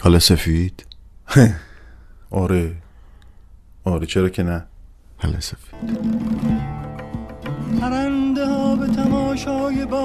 [0.00, 0.86] حالا سفید؟
[2.30, 2.76] آره.
[3.84, 4.66] آره چرا که نه؟
[5.16, 5.74] حالا سفید.
[7.80, 10.03] پرنده ها به تماشای بادها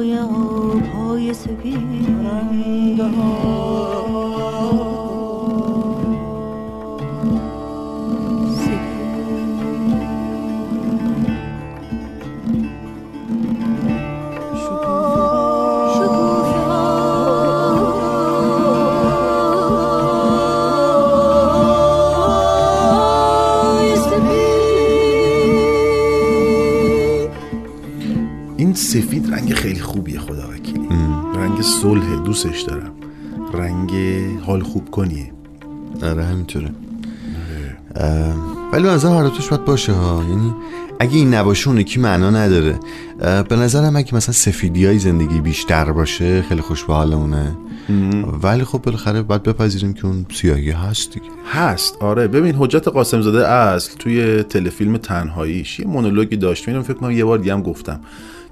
[0.00, 2.10] تماشای آبهای سپید
[32.42, 32.92] دوستش دارم.
[33.54, 33.92] رنگ
[34.46, 35.32] حال خوب کنیه.
[36.02, 36.70] آره همینطوره.
[37.96, 38.34] اه،
[38.72, 40.24] ولی به نظر هر دوتاش باید باشه ها.
[40.28, 40.54] یعنی
[41.00, 42.78] اگه این نباشه اون یکی معنا نداره.
[43.48, 47.56] به نظرم اگه مثلا سفیدی های زندگی بیشتر باشه خیلی خوش به حالمونه
[48.42, 51.26] ولی خب بالاخره باید بپذیریم که اون سیاهی هست دیگه.
[51.52, 51.96] هست.
[52.00, 56.68] آره ببین حجت قاسم زاده اصل توی تلفیلم تنهاییش یه مونولوگی داشت.
[56.68, 58.00] اینو فکر کنم یه بار دیگه هم گفتم.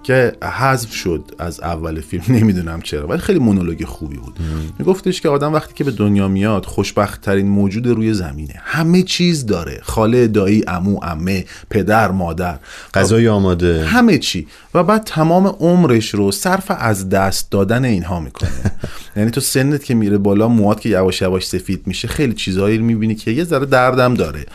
[0.03, 4.39] که حذف شد از اول فیلم نمی‌دونم چرا ولی خیلی مونولوگ خوبی بود.
[4.79, 8.55] میگفتش که آدم وقتی که به دنیا میاد خوشبخت ترین موجود روی زمینه.
[8.57, 9.81] همه چیز داره.
[9.83, 12.59] خاله دایی امو امه پدر مادر.
[12.95, 13.87] غذای آماده.
[13.87, 14.47] همه چی.
[14.75, 18.51] و بعد تمام عمرش رو صرف از دست دادن اینها می‌کنه.
[19.17, 22.85] یعنی تو سنت که میره بالا موات که یواش یواش سفید میشه خیلی چیزهایی رو
[22.85, 24.47] می‌بینی که یه ذره دردم داره.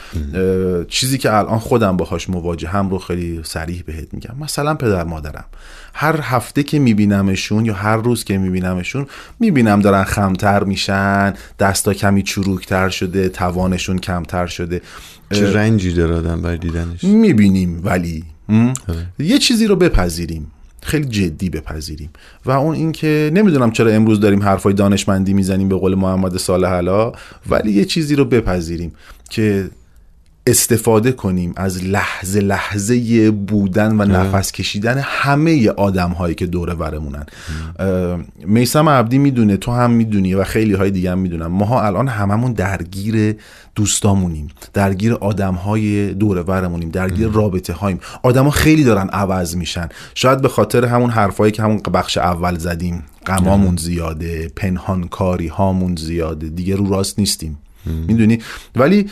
[0.87, 4.35] چیزی که الان خودم باهاش مواجه هم رو خیلی سریح بهت میگم.
[4.39, 5.45] مثلا پدر مادرم.
[5.93, 9.07] هر هفته که میبینمشون یا هر روز که میبینمشون
[9.39, 14.81] می‌بینم دارن خمتر میشن دستا کمی چروکتر شده توانشون کمتر شده.
[15.31, 18.73] چه رنجی داره آدم برای دیدنش؟ می‌بینیم ولی م؟
[19.19, 20.51] یه چیزی رو بپذیریم.
[20.83, 22.09] خیلی جدی بپذیریم.
[22.45, 27.11] و اون اینکه نمی‌دونم چرا امروز داریم حرفای دانشمندی می‌زنیم به قول محمد صالح علا
[27.49, 28.93] ولی یه چیزی رو بپذیریم
[29.29, 29.69] که
[30.47, 37.25] استفاده کنیم از لحظه لحظه بودن و نفس کشیدن همه آدم هایی که دور ورمونن.
[38.45, 41.45] میسم عبدی می‌دونه تو هم می‌دونی و خیلی های دیگه هم می‌دونن.
[41.45, 43.35] ماها الان هممون درگیر
[43.75, 49.89] دوستامونیم درگیر آدم های دور ورمونیم درگیر رابطه هاییم آدما خیلی دارن عوض میشن.
[50.15, 56.49] شاید به خاطر همون حرفایی که همون بخش اول زدیم غمامون زیاده پنهانکاری هامون زیاده
[56.49, 57.57] دیگه رو راست نیستیم.
[57.85, 58.39] می‌دونی؟
[58.75, 59.09] ولی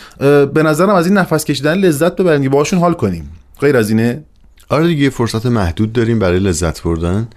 [0.54, 3.32] به نظرم از این نفس کشیدن لذت ببریم که باهاشون حال کنیم.
[3.60, 4.24] غیر از اینه؟
[4.70, 7.28] آره دیگه فرصت محدود داریم برای لذت بردن.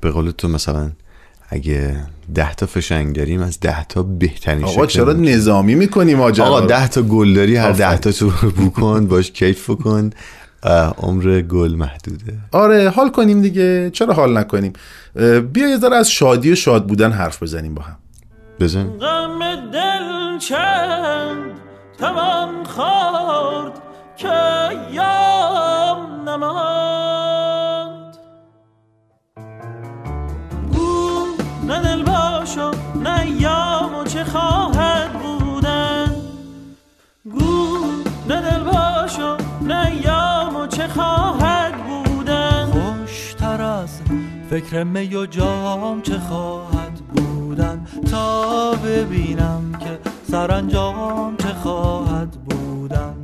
[0.00, 0.90] به قول تو مثلا
[1.48, 1.96] اگه
[2.34, 5.28] ده تا فشنگ داریم از ده تا بهترین آقا چرا ممکن.
[5.28, 7.72] نظامی می‌کنیم ماجرا؟ آقا؟ ده تا گل داری هر.
[7.72, 10.10] ده تا تو رو بو کن باش کیف کن
[10.62, 12.34] اه، عمر گل محدوده.
[12.52, 13.90] آره حال کنیم دیگه.
[13.90, 14.72] چرا حال نکنیم؟
[15.52, 17.96] بیا یه ذره از شادی و شاد بودن حرف بزنیم با هم.
[18.62, 18.98] بزن.
[18.98, 19.38] غم
[19.70, 21.60] دل چند
[21.98, 23.82] توان خورد
[24.16, 24.38] که
[24.92, 28.16] یام نماند.
[30.72, 31.26] گو
[31.66, 36.16] نه دل باشو نه یام و چه خواهد بودن.
[37.24, 37.78] گو
[38.28, 42.66] نه دل باشو نه یام و چه خواهد بودن.
[42.66, 44.00] خوشتر از
[44.50, 46.91] فکر می و جام چه خواهد
[48.10, 49.98] تا ببینم که
[50.30, 53.14] سرانجام چه خواهد بودن.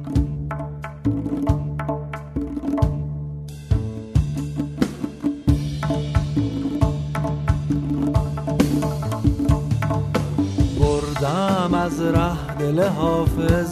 [10.81, 13.71] بردم از ره دل حافظ.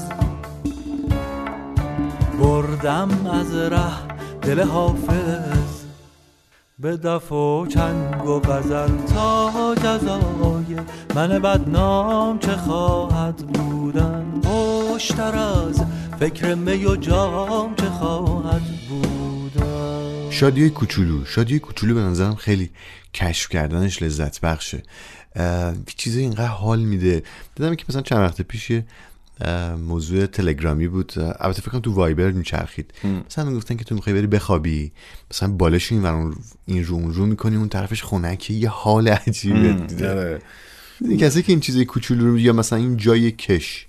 [2.41, 3.93] بردم از ره
[4.43, 5.76] دل حافظ.
[6.79, 10.77] به دف و چنگ و غزل تا جزای
[11.15, 14.41] من بدنام چه خواهد بودن.
[14.45, 15.85] خوشتر از
[16.21, 20.31] فکر می و جام چه خواهد بودن.
[20.31, 22.71] شادی کوچولو شادی کوچولو به نظرم خیلی
[23.15, 24.83] کشف کردنش لذت بخشه.
[25.97, 27.23] چیزی اینقدر حال میده.
[27.55, 28.73] دیدم که مثلا چند وقت پیش
[29.87, 31.13] موضوع تلگرامی بود.
[31.17, 32.95] البته فکر کنم تو وایبر میچرخید.
[33.27, 34.93] مثلا می‌گفتن که تو می‌خوای بری بخوابی.
[35.31, 36.35] مثلا بالش این ور
[36.67, 40.11] این رو اون رو می‌کنی اون طرفش خنکه یه حال عجیبه دیده.
[40.11, 40.39] آره.
[41.01, 43.87] دیدی کسی که این چیزای کوچولو رو یا مثلا این جای کش.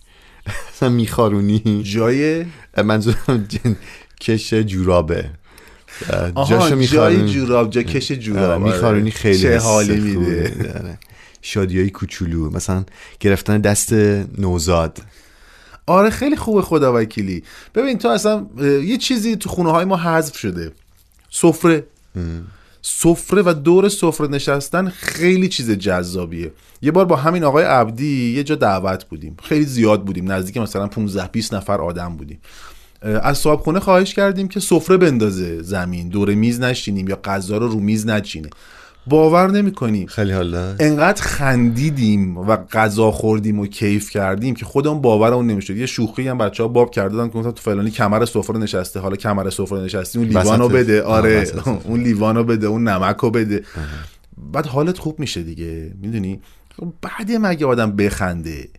[0.74, 1.84] مثلا میخارونی.
[1.84, 2.46] جای؟
[2.84, 3.76] منظورم جن-
[4.22, 5.30] کش جورابه.
[6.36, 7.34] جاشو جای میخارونی.
[7.34, 8.74] جوراب، جا کش جوراب، آره.
[8.74, 10.50] میخارونی خیلی چه حالی میده.
[10.50, 11.00] داره.
[11.42, 12.50] شادی های کوچولو.
[12.50, 12.86] مثلا
[13.20, 13.94] گرفتن دست
[14.38, 15.02] نوزاد.
[15.88, 17.44] آره خیلی خوبه خدا وکیلی.
[17.76, 20.72] ببین تو اصلا یه چیزی تو خونه های ما حذف شده.
[21.30, 21.86] سفره.
[22.82, 26.52] سفره و دور سفره نشستن خیلی چیز جذابیه.
[26.82, 29.38] یه بار با همین آقای عبدی یه جا دعوت بودیم.
[29.44, 30.32] خیلی زیاد بودیم.
[30.32, 32.40] نزدیک مثلا 15 20 نفر آدم بودیم.
[33.02, 36.10] از صاحب خونه خواهش کردیم که سفره بندازه زمین.
[36.10, 38.50] دور میز نشینیم یا غذا رو رو میز نچینه.
[39.10, 45.02] باور نمی کنیم خیلی حالا انقدر خندیدیم و غذا خوردیم و کیف کردیم که خودمون
[45.02, 45.78] باورمون نمی‌شد.
[45.78, 49.00] یه شوخی هم بچه ها باب کردن که تو فلانی کمر سفره نشسته.
[49.00, 51.04] حالا کمر سفره نشستی اون لیوانو بده.
[51.04, 51.48] آره
[51.88, 53.64] اون لیوانو بده اون نمکو بده.
[54.52, 55.94] بعد حالت خوب میشه دیگه.
[56.02, 56.42] می‌دونی؟
[57.02, 58.70] بعد مگه آدم بخنده.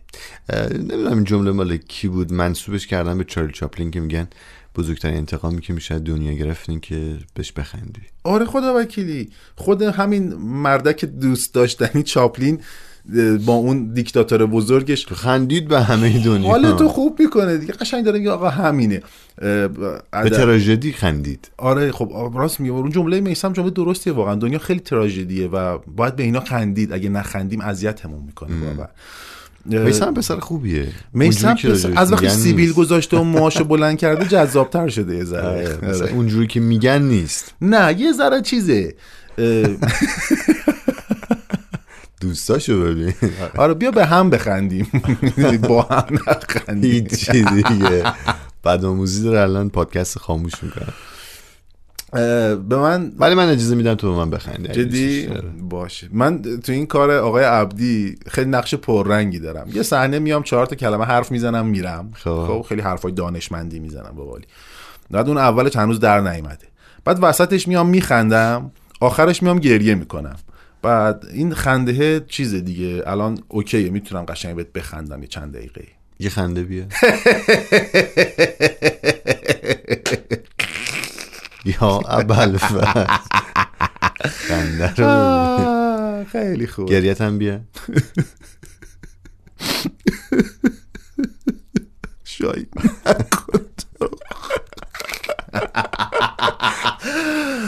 [0.71, 2.33] نمی‌دونم این جمله مال کی بود.
[2.33, 4.27] منصوبش کردن به چارلی چاپلین که میگن.
[4.75, 8.01] بزرگترین انتقامی که میشه دنیا گرفتین که بهش بخندی.
[8.23, 9.29] آره خدا وکیلی.
[9.55, 12.59] خود همین مردک دوست داشتنی چاپلین
[13.45, 15.07] با اون دیکتاتور بزرگش.
[15.07, 16.49] خندید به همه دنیا.
[16.49, 17.73] حالا تو خوب می‌کنه دیگه.
[17.73, 19.01] قشنگ داره میگه آقا همینه.
[19.37, 21.51] به تراژدی خندید.
[21.57, 22.73] آره خب راست میگه.
[22.73, 24.35] اون جمله میسم جمله درستیه واقعا.
[24.35, 26.93] دنیا خیلی تراژدیه و باید به اینا خندید.
[26.93, 28.87] اگه نخندیم اذیتمون می‌کنه واقعا.
[29.65, 30.87] میسم پسر خوبیه.
[31.13, 31.55] میسم
[31.95, 36.11] از وقتی سیبیل گذاشته و موهاشو بلند کرده جذابتر شده یه ذره.
[36.13, 37.53] اونجوری که میگن نیست.
[37.61, 38.95] نه یه ذره چیزه.
[42.21, 43.13] دوستاشو ببین.
[43.57, 44.87] آره بیا به هم بخندیم.
[45.69, 46.91] با هم نخندیم.
[46.91, 48.03] هیچ چیزی دیگه.
[48.65, 50.93] بدآموزی داره الان پادکست خاموش می‌کنم
[52.11, 54.67] به من ولی من اجازه میدم تو به من بخندی.
[54.67, 55.29] جدی؟
[55.61, 56.09] باشه.
[56.11, 59.67] من تو این کار آقای عبدی خیلی نقش پررنگی دارم.
[59.73, 62.11] یه صحنه میام چهار تا کلمه حرف می‌زنم میرم.
[62.15, 62.65] خب.
[62.69, 64.45] خیلی حرفای دانشمندی می‌زنم با والی
[65.11, 66.67] بعد اون اولش هنوز در نیومده.
[67.05, 68.71] بعد وسطش میام میخندم.
[68.99, 70.35] آخرش میام گریه می‌کنم.
[70.81, 73.03] بعد این خنده چیز دیگه.
[73.05, 73.89] الان اوکیه.
[73.89, 75.83] می‌تونم قشنگ بهت بخندم یه چند دقیقه.
[76.19, 76.83] یه خنده بیا.
[81.65, 82.57] یا ابل
[84.47, 84.87] خنده
[86.31, 87.59] خیلی خوب گریت هم بیا.
[92.23, 92.69] شاید.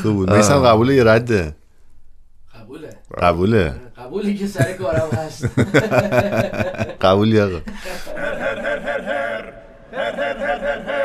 [0.01, 1.55] خوب میسم قبوله یه رده؟
[2.55, 2.89] قبوله.
[3.21, 3.75] قبوله.
[3.97, 5.45] قبولی که سر کارم هست.
[7.01, 7.59] قبولی آقا.
[9.91, 10.91] شادی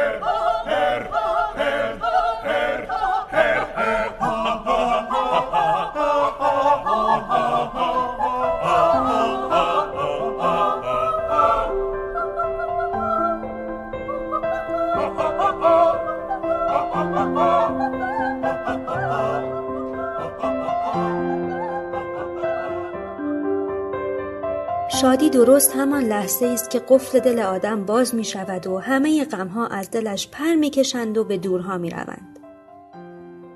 [25.37, 29.91] درست همان لحظه است که قفل دل آدم باز می شود و همه غمها از
[29.91, 32.39] دلش پر می کشند و به دورها می روند.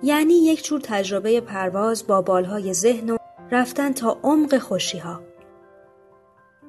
[0.03, 3.17] یعنی یک جور تجربه پرواز با بالهای ذهن و
[3.51, 5.21] رفتن تا عمق خوشی ها.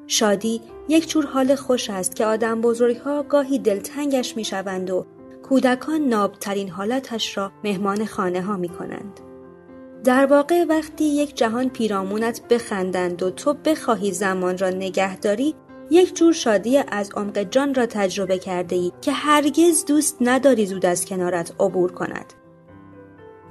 [0.07, 5.05] شادی یک جور حال خوش است که آدم بزرگ ها گاهی دلتنگش می شوند و
[5.49, 9.19] کودکان نابترین حالتش را مهمان خانه ها می کنند.
[10.03, 15.55] در واقع وقتی یک جهان پیرامونت بخندند و تو بخواهی زمان را نگهداری
[15.89, 20.85] یک جور شادی از عمق جان را تجربه کرده ای که هرگز دوست نداری زود
[20.85, 22.33] از کنارت عبور کند.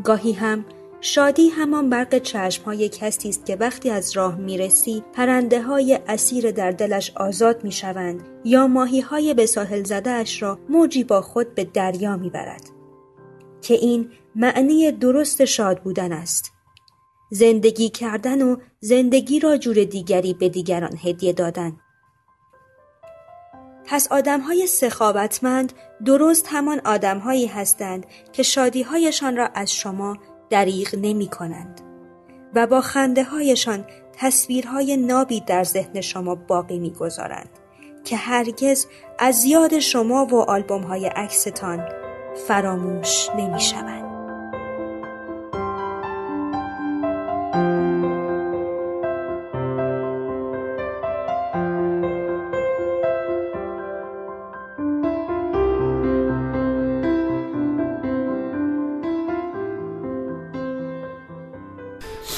[0.05, 0.64] گاهی هم
[1.01, 6.51] شادی همان برق چشم های کسی است که وقتی از راه می‌رسی پرنده های اسیر
[6.51, 11.55] در دلش آزاد می شوند یا ماهی های به ساحل زده را موجی با خود
[11.55, 12.79] به دریا می برد.
[13.62, 16.52] که این معنی درست شاد بودن است.
[17.30, 21.76] زندگی کردن و زندگی را جور دیگری به دیگران هدیه دادن.
[23.86, 25.72] پس آدم های سخاوتمند
[26.04, 30.16] درست همان آدم هایی هستند که شادی هایشان را از شما
[30.50, 31.80] دریغ نمی کنند
[32.54, 37.50] و با خنده هایشان تصویرهای نابی در ذهن شما باقی می گذارند
[38.04, 38.86] که هرگز
[39.18, 41.99] از یاد شما و آلبوم های عکستان
[42.49, 44.01] فراموش نمی شوند.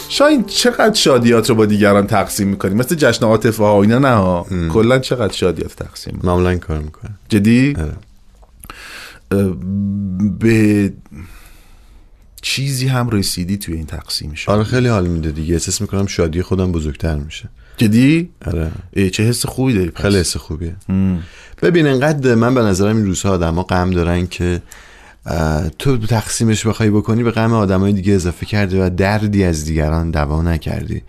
[0.08, 4.46] شاین چقدر شادیات رو با دیگران تقسیم می‌کنی؟ مثل جشن عاطفه ها اینا نه ها؟
[4.72, 7.18] کلا چقدر شادیات تقسیم معمولا کار می‌کنم.
[7.28, 7.76] جدی؟
[10.38, 10.92] به
[12.42, 15.54] چیزی هم رسیدی توی این تقسیم شد آره خیلی حال میده دیگه.
[15.54, 17.48] احساس می‌کنم شادی خودم بزرگتر میشه.
[17.76, 18.70] جدی؟ آره.
[19.12, 20.02] چه حس خوبی داری پس.
[20.02, 20.76] خیلی حس خوبیه.
[21.62, 24.62] ببین انقدر من به نظرم این روزها آدما غم دارن که
[25.78, 30.42] تو تقسیمش بخوای بکنی به غم آدمای دیگه اضافه کردی و دردی از دیگران دوا
[30.42, 31.02] نکردی.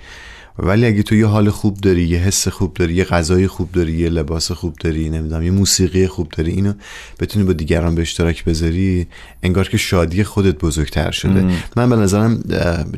[0.59, 3.93] ولی اگه تو یه حال خوب داری یه حس خوب داری یه غذای خوب داری
[3.93, 6.73] یه لباس خوب داری نمی‌دونم یه موسیقی خوب داری اینو
[7.19, 9.07] بتونی با دیگران به اشتراک بذاری
[9.43, 11.39] انگار که شادی خودت بزرگتر شده.
[11.39, 11.51] ام.
[11.75, 12.43] من به نظرم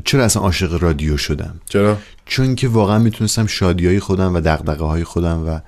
[0.06, 4.86] چرا اصلا عاشق رادیو شدم؟ چرا؟ چون که واقعا می‌تونستم شادی های خودم و دقدقه
[4.86, 5.60] های خودم و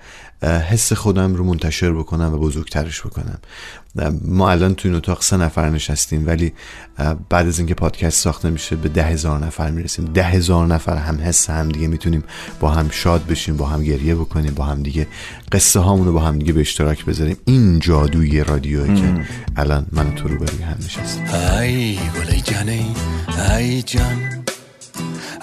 [0.43, 3.39] حس خودم رو منتشر بکنم و بزرگترش بکنم.
[4.21, 6.53] ما الان تو این اتاق سه نفر نشستیم ولی
[7.29, 10.05] بعد از اینکه پادکست ساخته میشه به ده هزار نفر می‌رسیم.
[10.05, 12.23] ده هزار نفر هم حس هم دیگه می‌تونیم
[12.59, 15.07] با هم شاد بشیم با هم گریه بکنیم با هم دیگه
[15.51, 17.37] قصه هامون رو با هم دیگه به اشتراک بذاریم.
[17.45, 19.25] این جادوی رادیویی که.
[19.55, 21.23] الان من تو رو بروی هم نشستیم.
[21.59, 22.95] ای گلی جانی
[23.57, 24.45] ای جان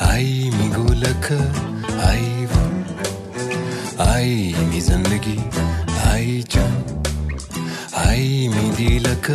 [0.00, 1.32] ای میگولک
[2.12, 2.46] ای
[4.00, 5.36] आई मी जिंदगी
[6.06, 6.72] आई जान
[8.04, 9.30] आई मी दिलक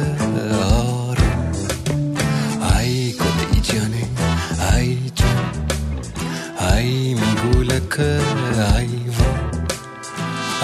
[0.55, 1.21] और
[2.71, 4.03] आई कोई जाने
[4.71, 5.39] आई जान
[6.71, 7.99] आई मी गुलक
[8.67, 9.31] आई वो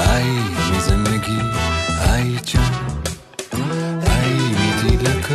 [0.10, 0.38] आई
[0.68, 1.40] मी जिंदगी
[2.12, 3.64] आई जान
[4.12, 5.32] आई मी दिलक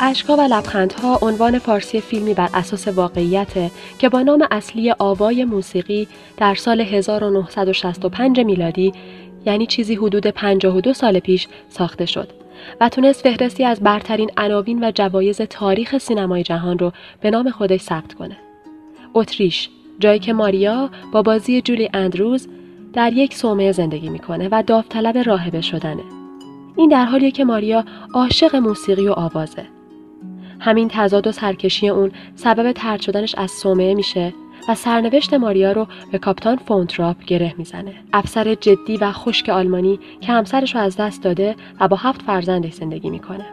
[0.00, 6.08] اشکا و لبخندها عنوان فارسی فیلمی بر اساس واقعیت که با نام اصلی آوای موسیقی
[6.36, 8.92] در سال 1965 میلادی
[9.46, 12.28] یعنی چیزی حدود 52 سال پیش ساخته شد
[12.80, 17.80] و تونست فهرستی از برترین عناوین و جوایز تاریخ سینمای جهان رو به نام خودش
[17.80, 18.36] ثبت کنه.
[19.14, 22.48] اتریش جایی که ماریا با بازی جولی اندروز
[22.92, 26.23] در یک صومعه زندگی می‌کنه و داوطلب راهبه شدنه.
[26.76, 29.66] این در حالیه که ماریا عاشق موسیقی و آوازه.
[30.60, 34.32] همین تضاد و سرکشی اون سبب ترد شدنش از صومعه میشه
[34.68, 37.94] و سرنوشت ماریا رو به کاپتان فونتراپ گره می‌زنه.
[38.12, 42.72] افسر جدی و خشک آلمانی که همسرش رو از دست داده و با هفت فرزندش
[42.72, 43.46] زندگی می‌کنه.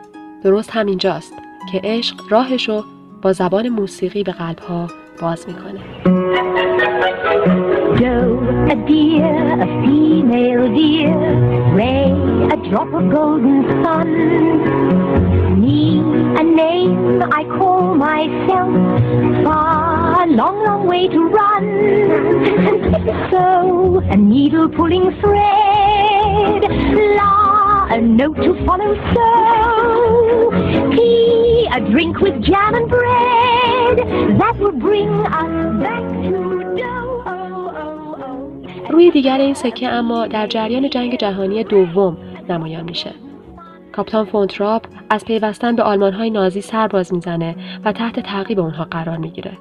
[0.44, 1.34] درست همینجاست
[1.72, 2.84] که عشق راهش رو
[3.22, 4.88] با زبان موسیقی به قلبها
[5.21, 5.81] باز میکنه.
[8.01, 8.41] Doe,
[8.75, 11.17] a deer, a female deer.
[11.79, 12.11] Ray,
[12.55, 14.09] a drop of golden sun.
[15.61, 15.81] Me,
[16.41, 18.73] a name I call myself.
[19.45, 21.65] Far, long, long way to run.
[23.31, 23.47] so,
[24.15, 26.61] a needle pulling thread.
[27.19, 28.93] La, a note to follow.
[29.15, 29.29] So,
[30.95, 33.30] tea, a drink with jam and bread.
[33.92, 36.52] That will bring us back to.
[38.90, 42.18] روی دیگر این سکه اما در جریان جنگ جهانی دوم
[42.50, 43.12] نمایان میشه.
[43.92, 49.18] کاپتان فونتراپ از پیوستن به آلمانهای نازی سر باز می‌زنه و تحت تعقیب اونها قرار
[49.18, 49.58] می‌گیره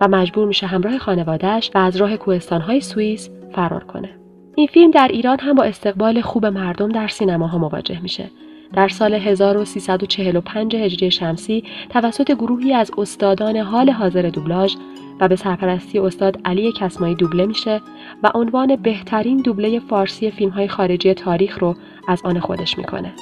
[0.00, 4.10] و مجبور میشه همراه خانوادهش و از راه کوهستانهای سوئیس فرار کنه.
[4.54, 8.30] این فیلم در ایران هم با استقبال خوب مردم در سینماها مواجه میشه.
[8.72, 14.76] در سال 1345 هجری شمسی توسط گروهی از استادان حال حاضر دوبلاژ
[15.20, 17.80] و به سرپرستی استاد علی کسمایی دوبله میشه
[18.22, 21.74] و عنوان بهترین دوبله فارسی فیلم های خارجی تاریخ رو
[22.08, 23.12] از آن خودش می‌کنه.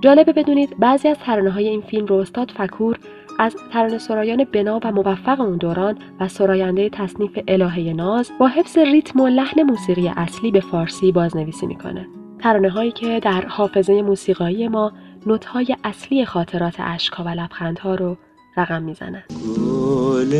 [0.00, 2.98] جالبه بدونید بعضی از ترانه های این فیلم رو استاد فکور
[3.38, 8.78] از ترانه سرایان بنا و موفق اون دوران و سراینده تصنیف الهه ناز با حفظ
[8.78, 12.06] ریتم و لحن موسیقی اصلی به فارسی بازنویسی می‌کنه.
[12.42, 14.92] ترانه هایی که در حافظه موسیقایی ما
[15.26, 18.16] نوت های اصلی خاطرات اشکا و لبخندها رو
[18.56, 19.24] رقم می‌زنه.
[19.56, 20.32] گل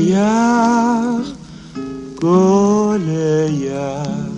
[0.00, 1.32] یخ
[2.22, 3.08] گل
[3.50, 4.34] یخ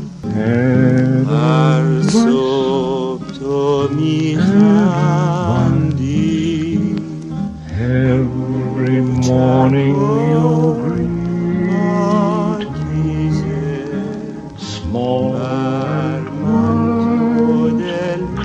[1.29, 5.37] هر صبح تو میخندی
[7.79, 9.97] Every morning
[10.33, 10.51] you
[10.83, 13.11] greet me
[14.57, 15.25] small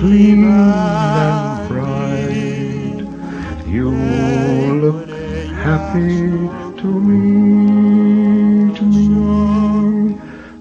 [0.02, 3.06] clean and bright.
[3.68, 3.90] You
[4.84, 5.08] look
[5.66, 6.18] happy
[6.80, 10.18] to meet me.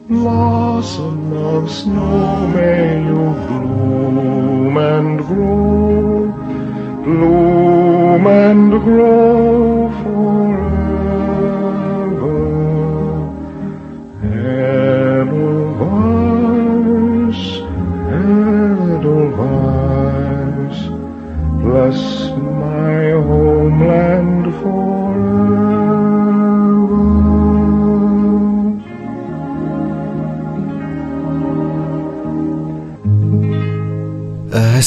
[0.07, 5.91] Blossom of snow, may you bloom and grow
[7.03, 10.80] bloom and grow forever.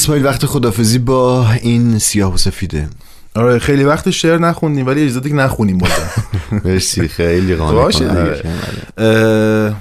[0.05, 2.89] اسماعیل وقت خدافزی با این سیاه و سفیده
[3.35, 6.09] آره خیلی وقت شعر نخوندیم ولی اجازه دیگه نخونیم بازم
[6.65, 8.41] مرسی خیلی قانع باشه دیگه.
[8.41, 8.57] کردن.
[8.97, 9.75] اه،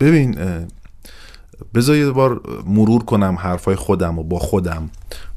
[0.00, 0.36] ببین
[1.74, 4.90] بذار یه بار مرور کنم حرفای خودم و با خودم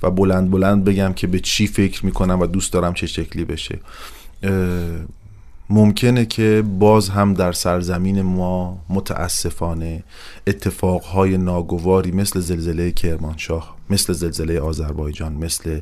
[0.03, 3.79] و بلند بلند بگم که به چی فکر می‌کنم و دوست دارم چه شکلی بشه
[5.69, 10.03] ممکنه که باز هم در سرزمین ما متاسفانه
[10.47, 15.79] اتفاقهای ناگواری مثل زلزله کرمانشاه مثل زلزله آذربایجان مثل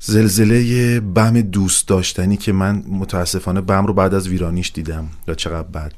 [0.00, 5.08] زلزله بم دوست داشتنی که من متاسفانه بم رو بعد از ویرانیش دیدم.
[5.28, 5.92] یا چقدر بد.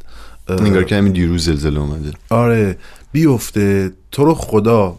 [0.48, 2.12] اه، انگار که همین دیروز زلزله اومده.
[2.30, 2.78] آره
[3.12, 3.92] بیفته.
[4.10, 4.98] تو رو خدا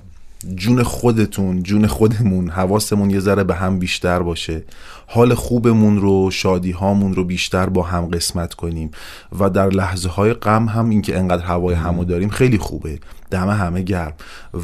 [0.55, 4.63] جون خودتون جون خودمون حواسمون یه ذره به هم بیشتر باشه.
[5.07, 8.91] حال خوبمون رو شادی هامون رو بیشتر با هم قسمت کنیم.
[9.39, 12.99] و در لحظه های غم هم اینکه انقدر هوای همو داریم خیلی خوبه.
[13.31, 14.13] دم همه گرم.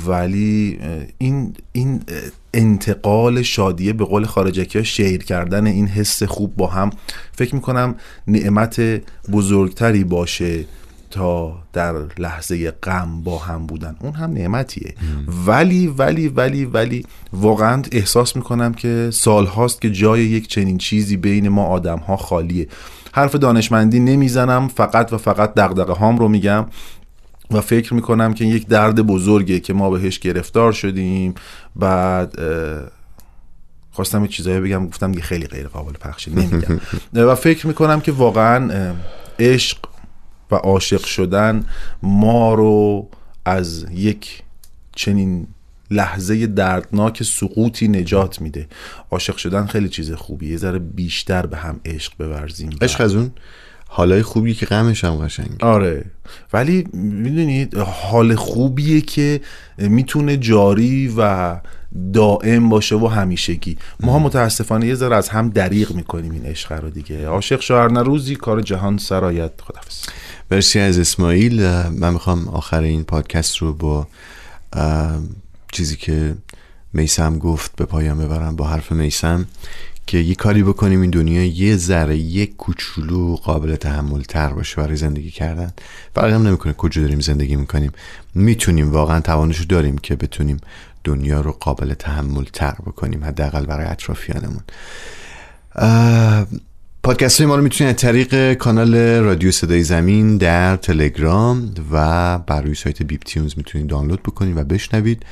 [0.07, 0.79] ولی
[1.17, 2.01] این این
[2.53, 6.89] انتقال شادیه به قول خارجکی ها شیر کردن این حس خوب با هم
[7.31, 7.95] فکر می‌کنم
[8.27, 9.01] نعمت
[9.31, 10.65] بزرگتری باشه.
[11.15, 13.95] تا در لحظه غم با هم بودن.
[13.99, 14.93] اون هم نعمتیه.
[15.47, 21.17] ولی ولی ولی ولی واقعا احساس می‌کنم که سال هاست که جای یک چنین چیزی
[21.17, 22.67] بین ما آدم ها خالیه.
[23.11, 26.65] حرف دانشمندی نمی‌زنم فقط و فقط دقدقه هام رو میگم
[27.51, 31.35] و فکر می‌کنم که یک درد بزرگه که ما بهش گرفتار شدیم.
[31.75, 32.35] بعد
[33.91, 36.31] خواستم یه چیزایی بگم گفتم دیگه خیلی غیر قابل پخشه.
[36.31, 36.79] نمیگم.
[37.29, 38.93] و فکر می‌کنم که واقعا
[39.39, 39.77] عشق
[40.51, 41.65] و عاشق شدن
[42.01, 43.07] ما رو
[43.45, 44.43] از یک
[44.95, 45.47] چنین
[45.91, 48.67] لحظه دردناک سقوطی نجات میده.
[49.11, 50.51] عاشق شدن خیلی چیز خوبیه.
[50.51, 53.31] یه ذره بیشتر به هم عشق بورزیم عشق از اون
[53.87, 56.05] حالای خوبی که غمش هم قشنگ آره.
[56.53, 59.41] ولی می‌دونید حال خوبیه که
[59.77, 61.55] می‌تونه جاری و
[62.13, 63.77] دائم باشه و همیشگی.
[63.99, 67.27] ما متاسفانه یه ذره از هم دریغ می‌کنیم این عشق رو دیگه.
[67.27, 70.05] عاشق شوهر روزی کار جهان سرایت خدافظ
[70.51, 71.63] مرسی از اسماعیل.
[71.89, 74.07] من می‌خوام آخر این پادکست رو با
[75.71, 76.35] چیزی که
[76.93, 79.45] میسم گفت به پایان ببرم با حرف میسم
[80.07, 84.95] که یه کاری بکنیم این دنیا یه ذره یک کوچولو قابل تحمل تر باشه برای
[84.95, 85.73] زندگی کردن.
[86.15, 87.91] فرق هم نمی‌کنه کجا داریم زندگی می‌کنیم.
[88.35, 90.57] می‌تونیم واقعا توانش رو داریم که بتونیم
[91.03, 94.63] دنیا رو قابل تحمل تر بکنیم حداقل برای اطرافیانمون.
[97.05, 102.75] پادکست ما رو می‌تونید از طریق کانال رادیو صدای زمین در تلگرام و بر روی
[102.75, 105.23] سایت بیپ تیونز می‌تونید دانلود بکنید و بشنوید.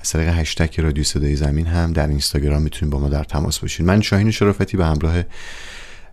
[0.00, 3.86] از طریق هشتگ رادیو صدای زمین هم در اینستاگرام می‌تونید با ما در تماس باشید.
[3.86, 5.14] من شاهین شرافتی به همراه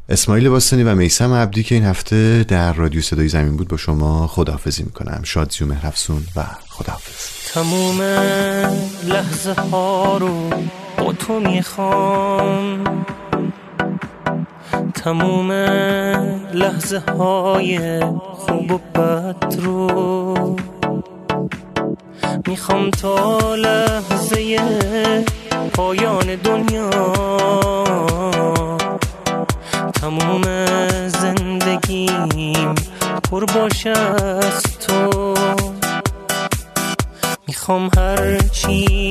[0.09, 4.27] اسماعیل باستانی و میسم عبدی که این هفته در رادیو صدای زمین بود با شما
[4.27, 5.21] خداحافظی می‌کنم.
[5.23, 7.51] شادزی و مهرفسون و خداحافظ.
[7.53, 8.01] تموم
[9.03, 10.49] لحظه ها رو
[10.97, 13.05] با تو می‌خوام.
[15.09, 15.51] تموم
[16.53, 17.99] لحظه های
[18.33, 20.55] خوب و بد رو.
[22.47, 24.59] می‌خوام تا لحظه
[25.73, 26.89] پایان دنیا
[29.93, 30.41] تموم
[31.07, 32.75] زندگیم
[33.31, 35.33] پر باشه از تو.
[37.47, 39.09] می‌خوام هر چی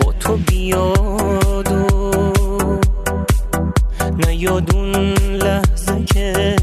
[0.00, 1.95] با تو بیاد و
[4.16, 6.56] نیاد اون لحظه که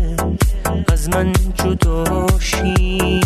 [0.93, 3.19] از من جداشی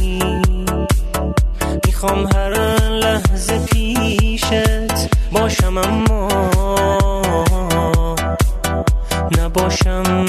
[1.85, 2.53] می‌خوام هر
[2.89, 6.27] لحظه پیشت باشم اما
[9.37, 10.25] نباشم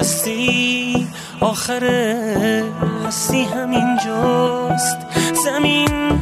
[0.00, 1.08] هستی؟
[1.40, 1.84] آخر
[3.06, 4.98] هستی همین جاست
[5.44, 6.20] زمین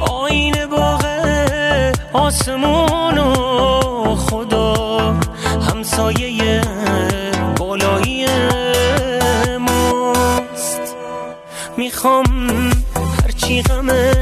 [0.00, 1.04] آینه باغ
[2.12, 5.14] آسمون و خدا
[5.70, 6.60] همسایه
[7.58, 8.26] بالایی
[9.58, 10.96] ماست.
[11.76, 12.24] می‌خوام
[13.22, 14.15] هرچی غمه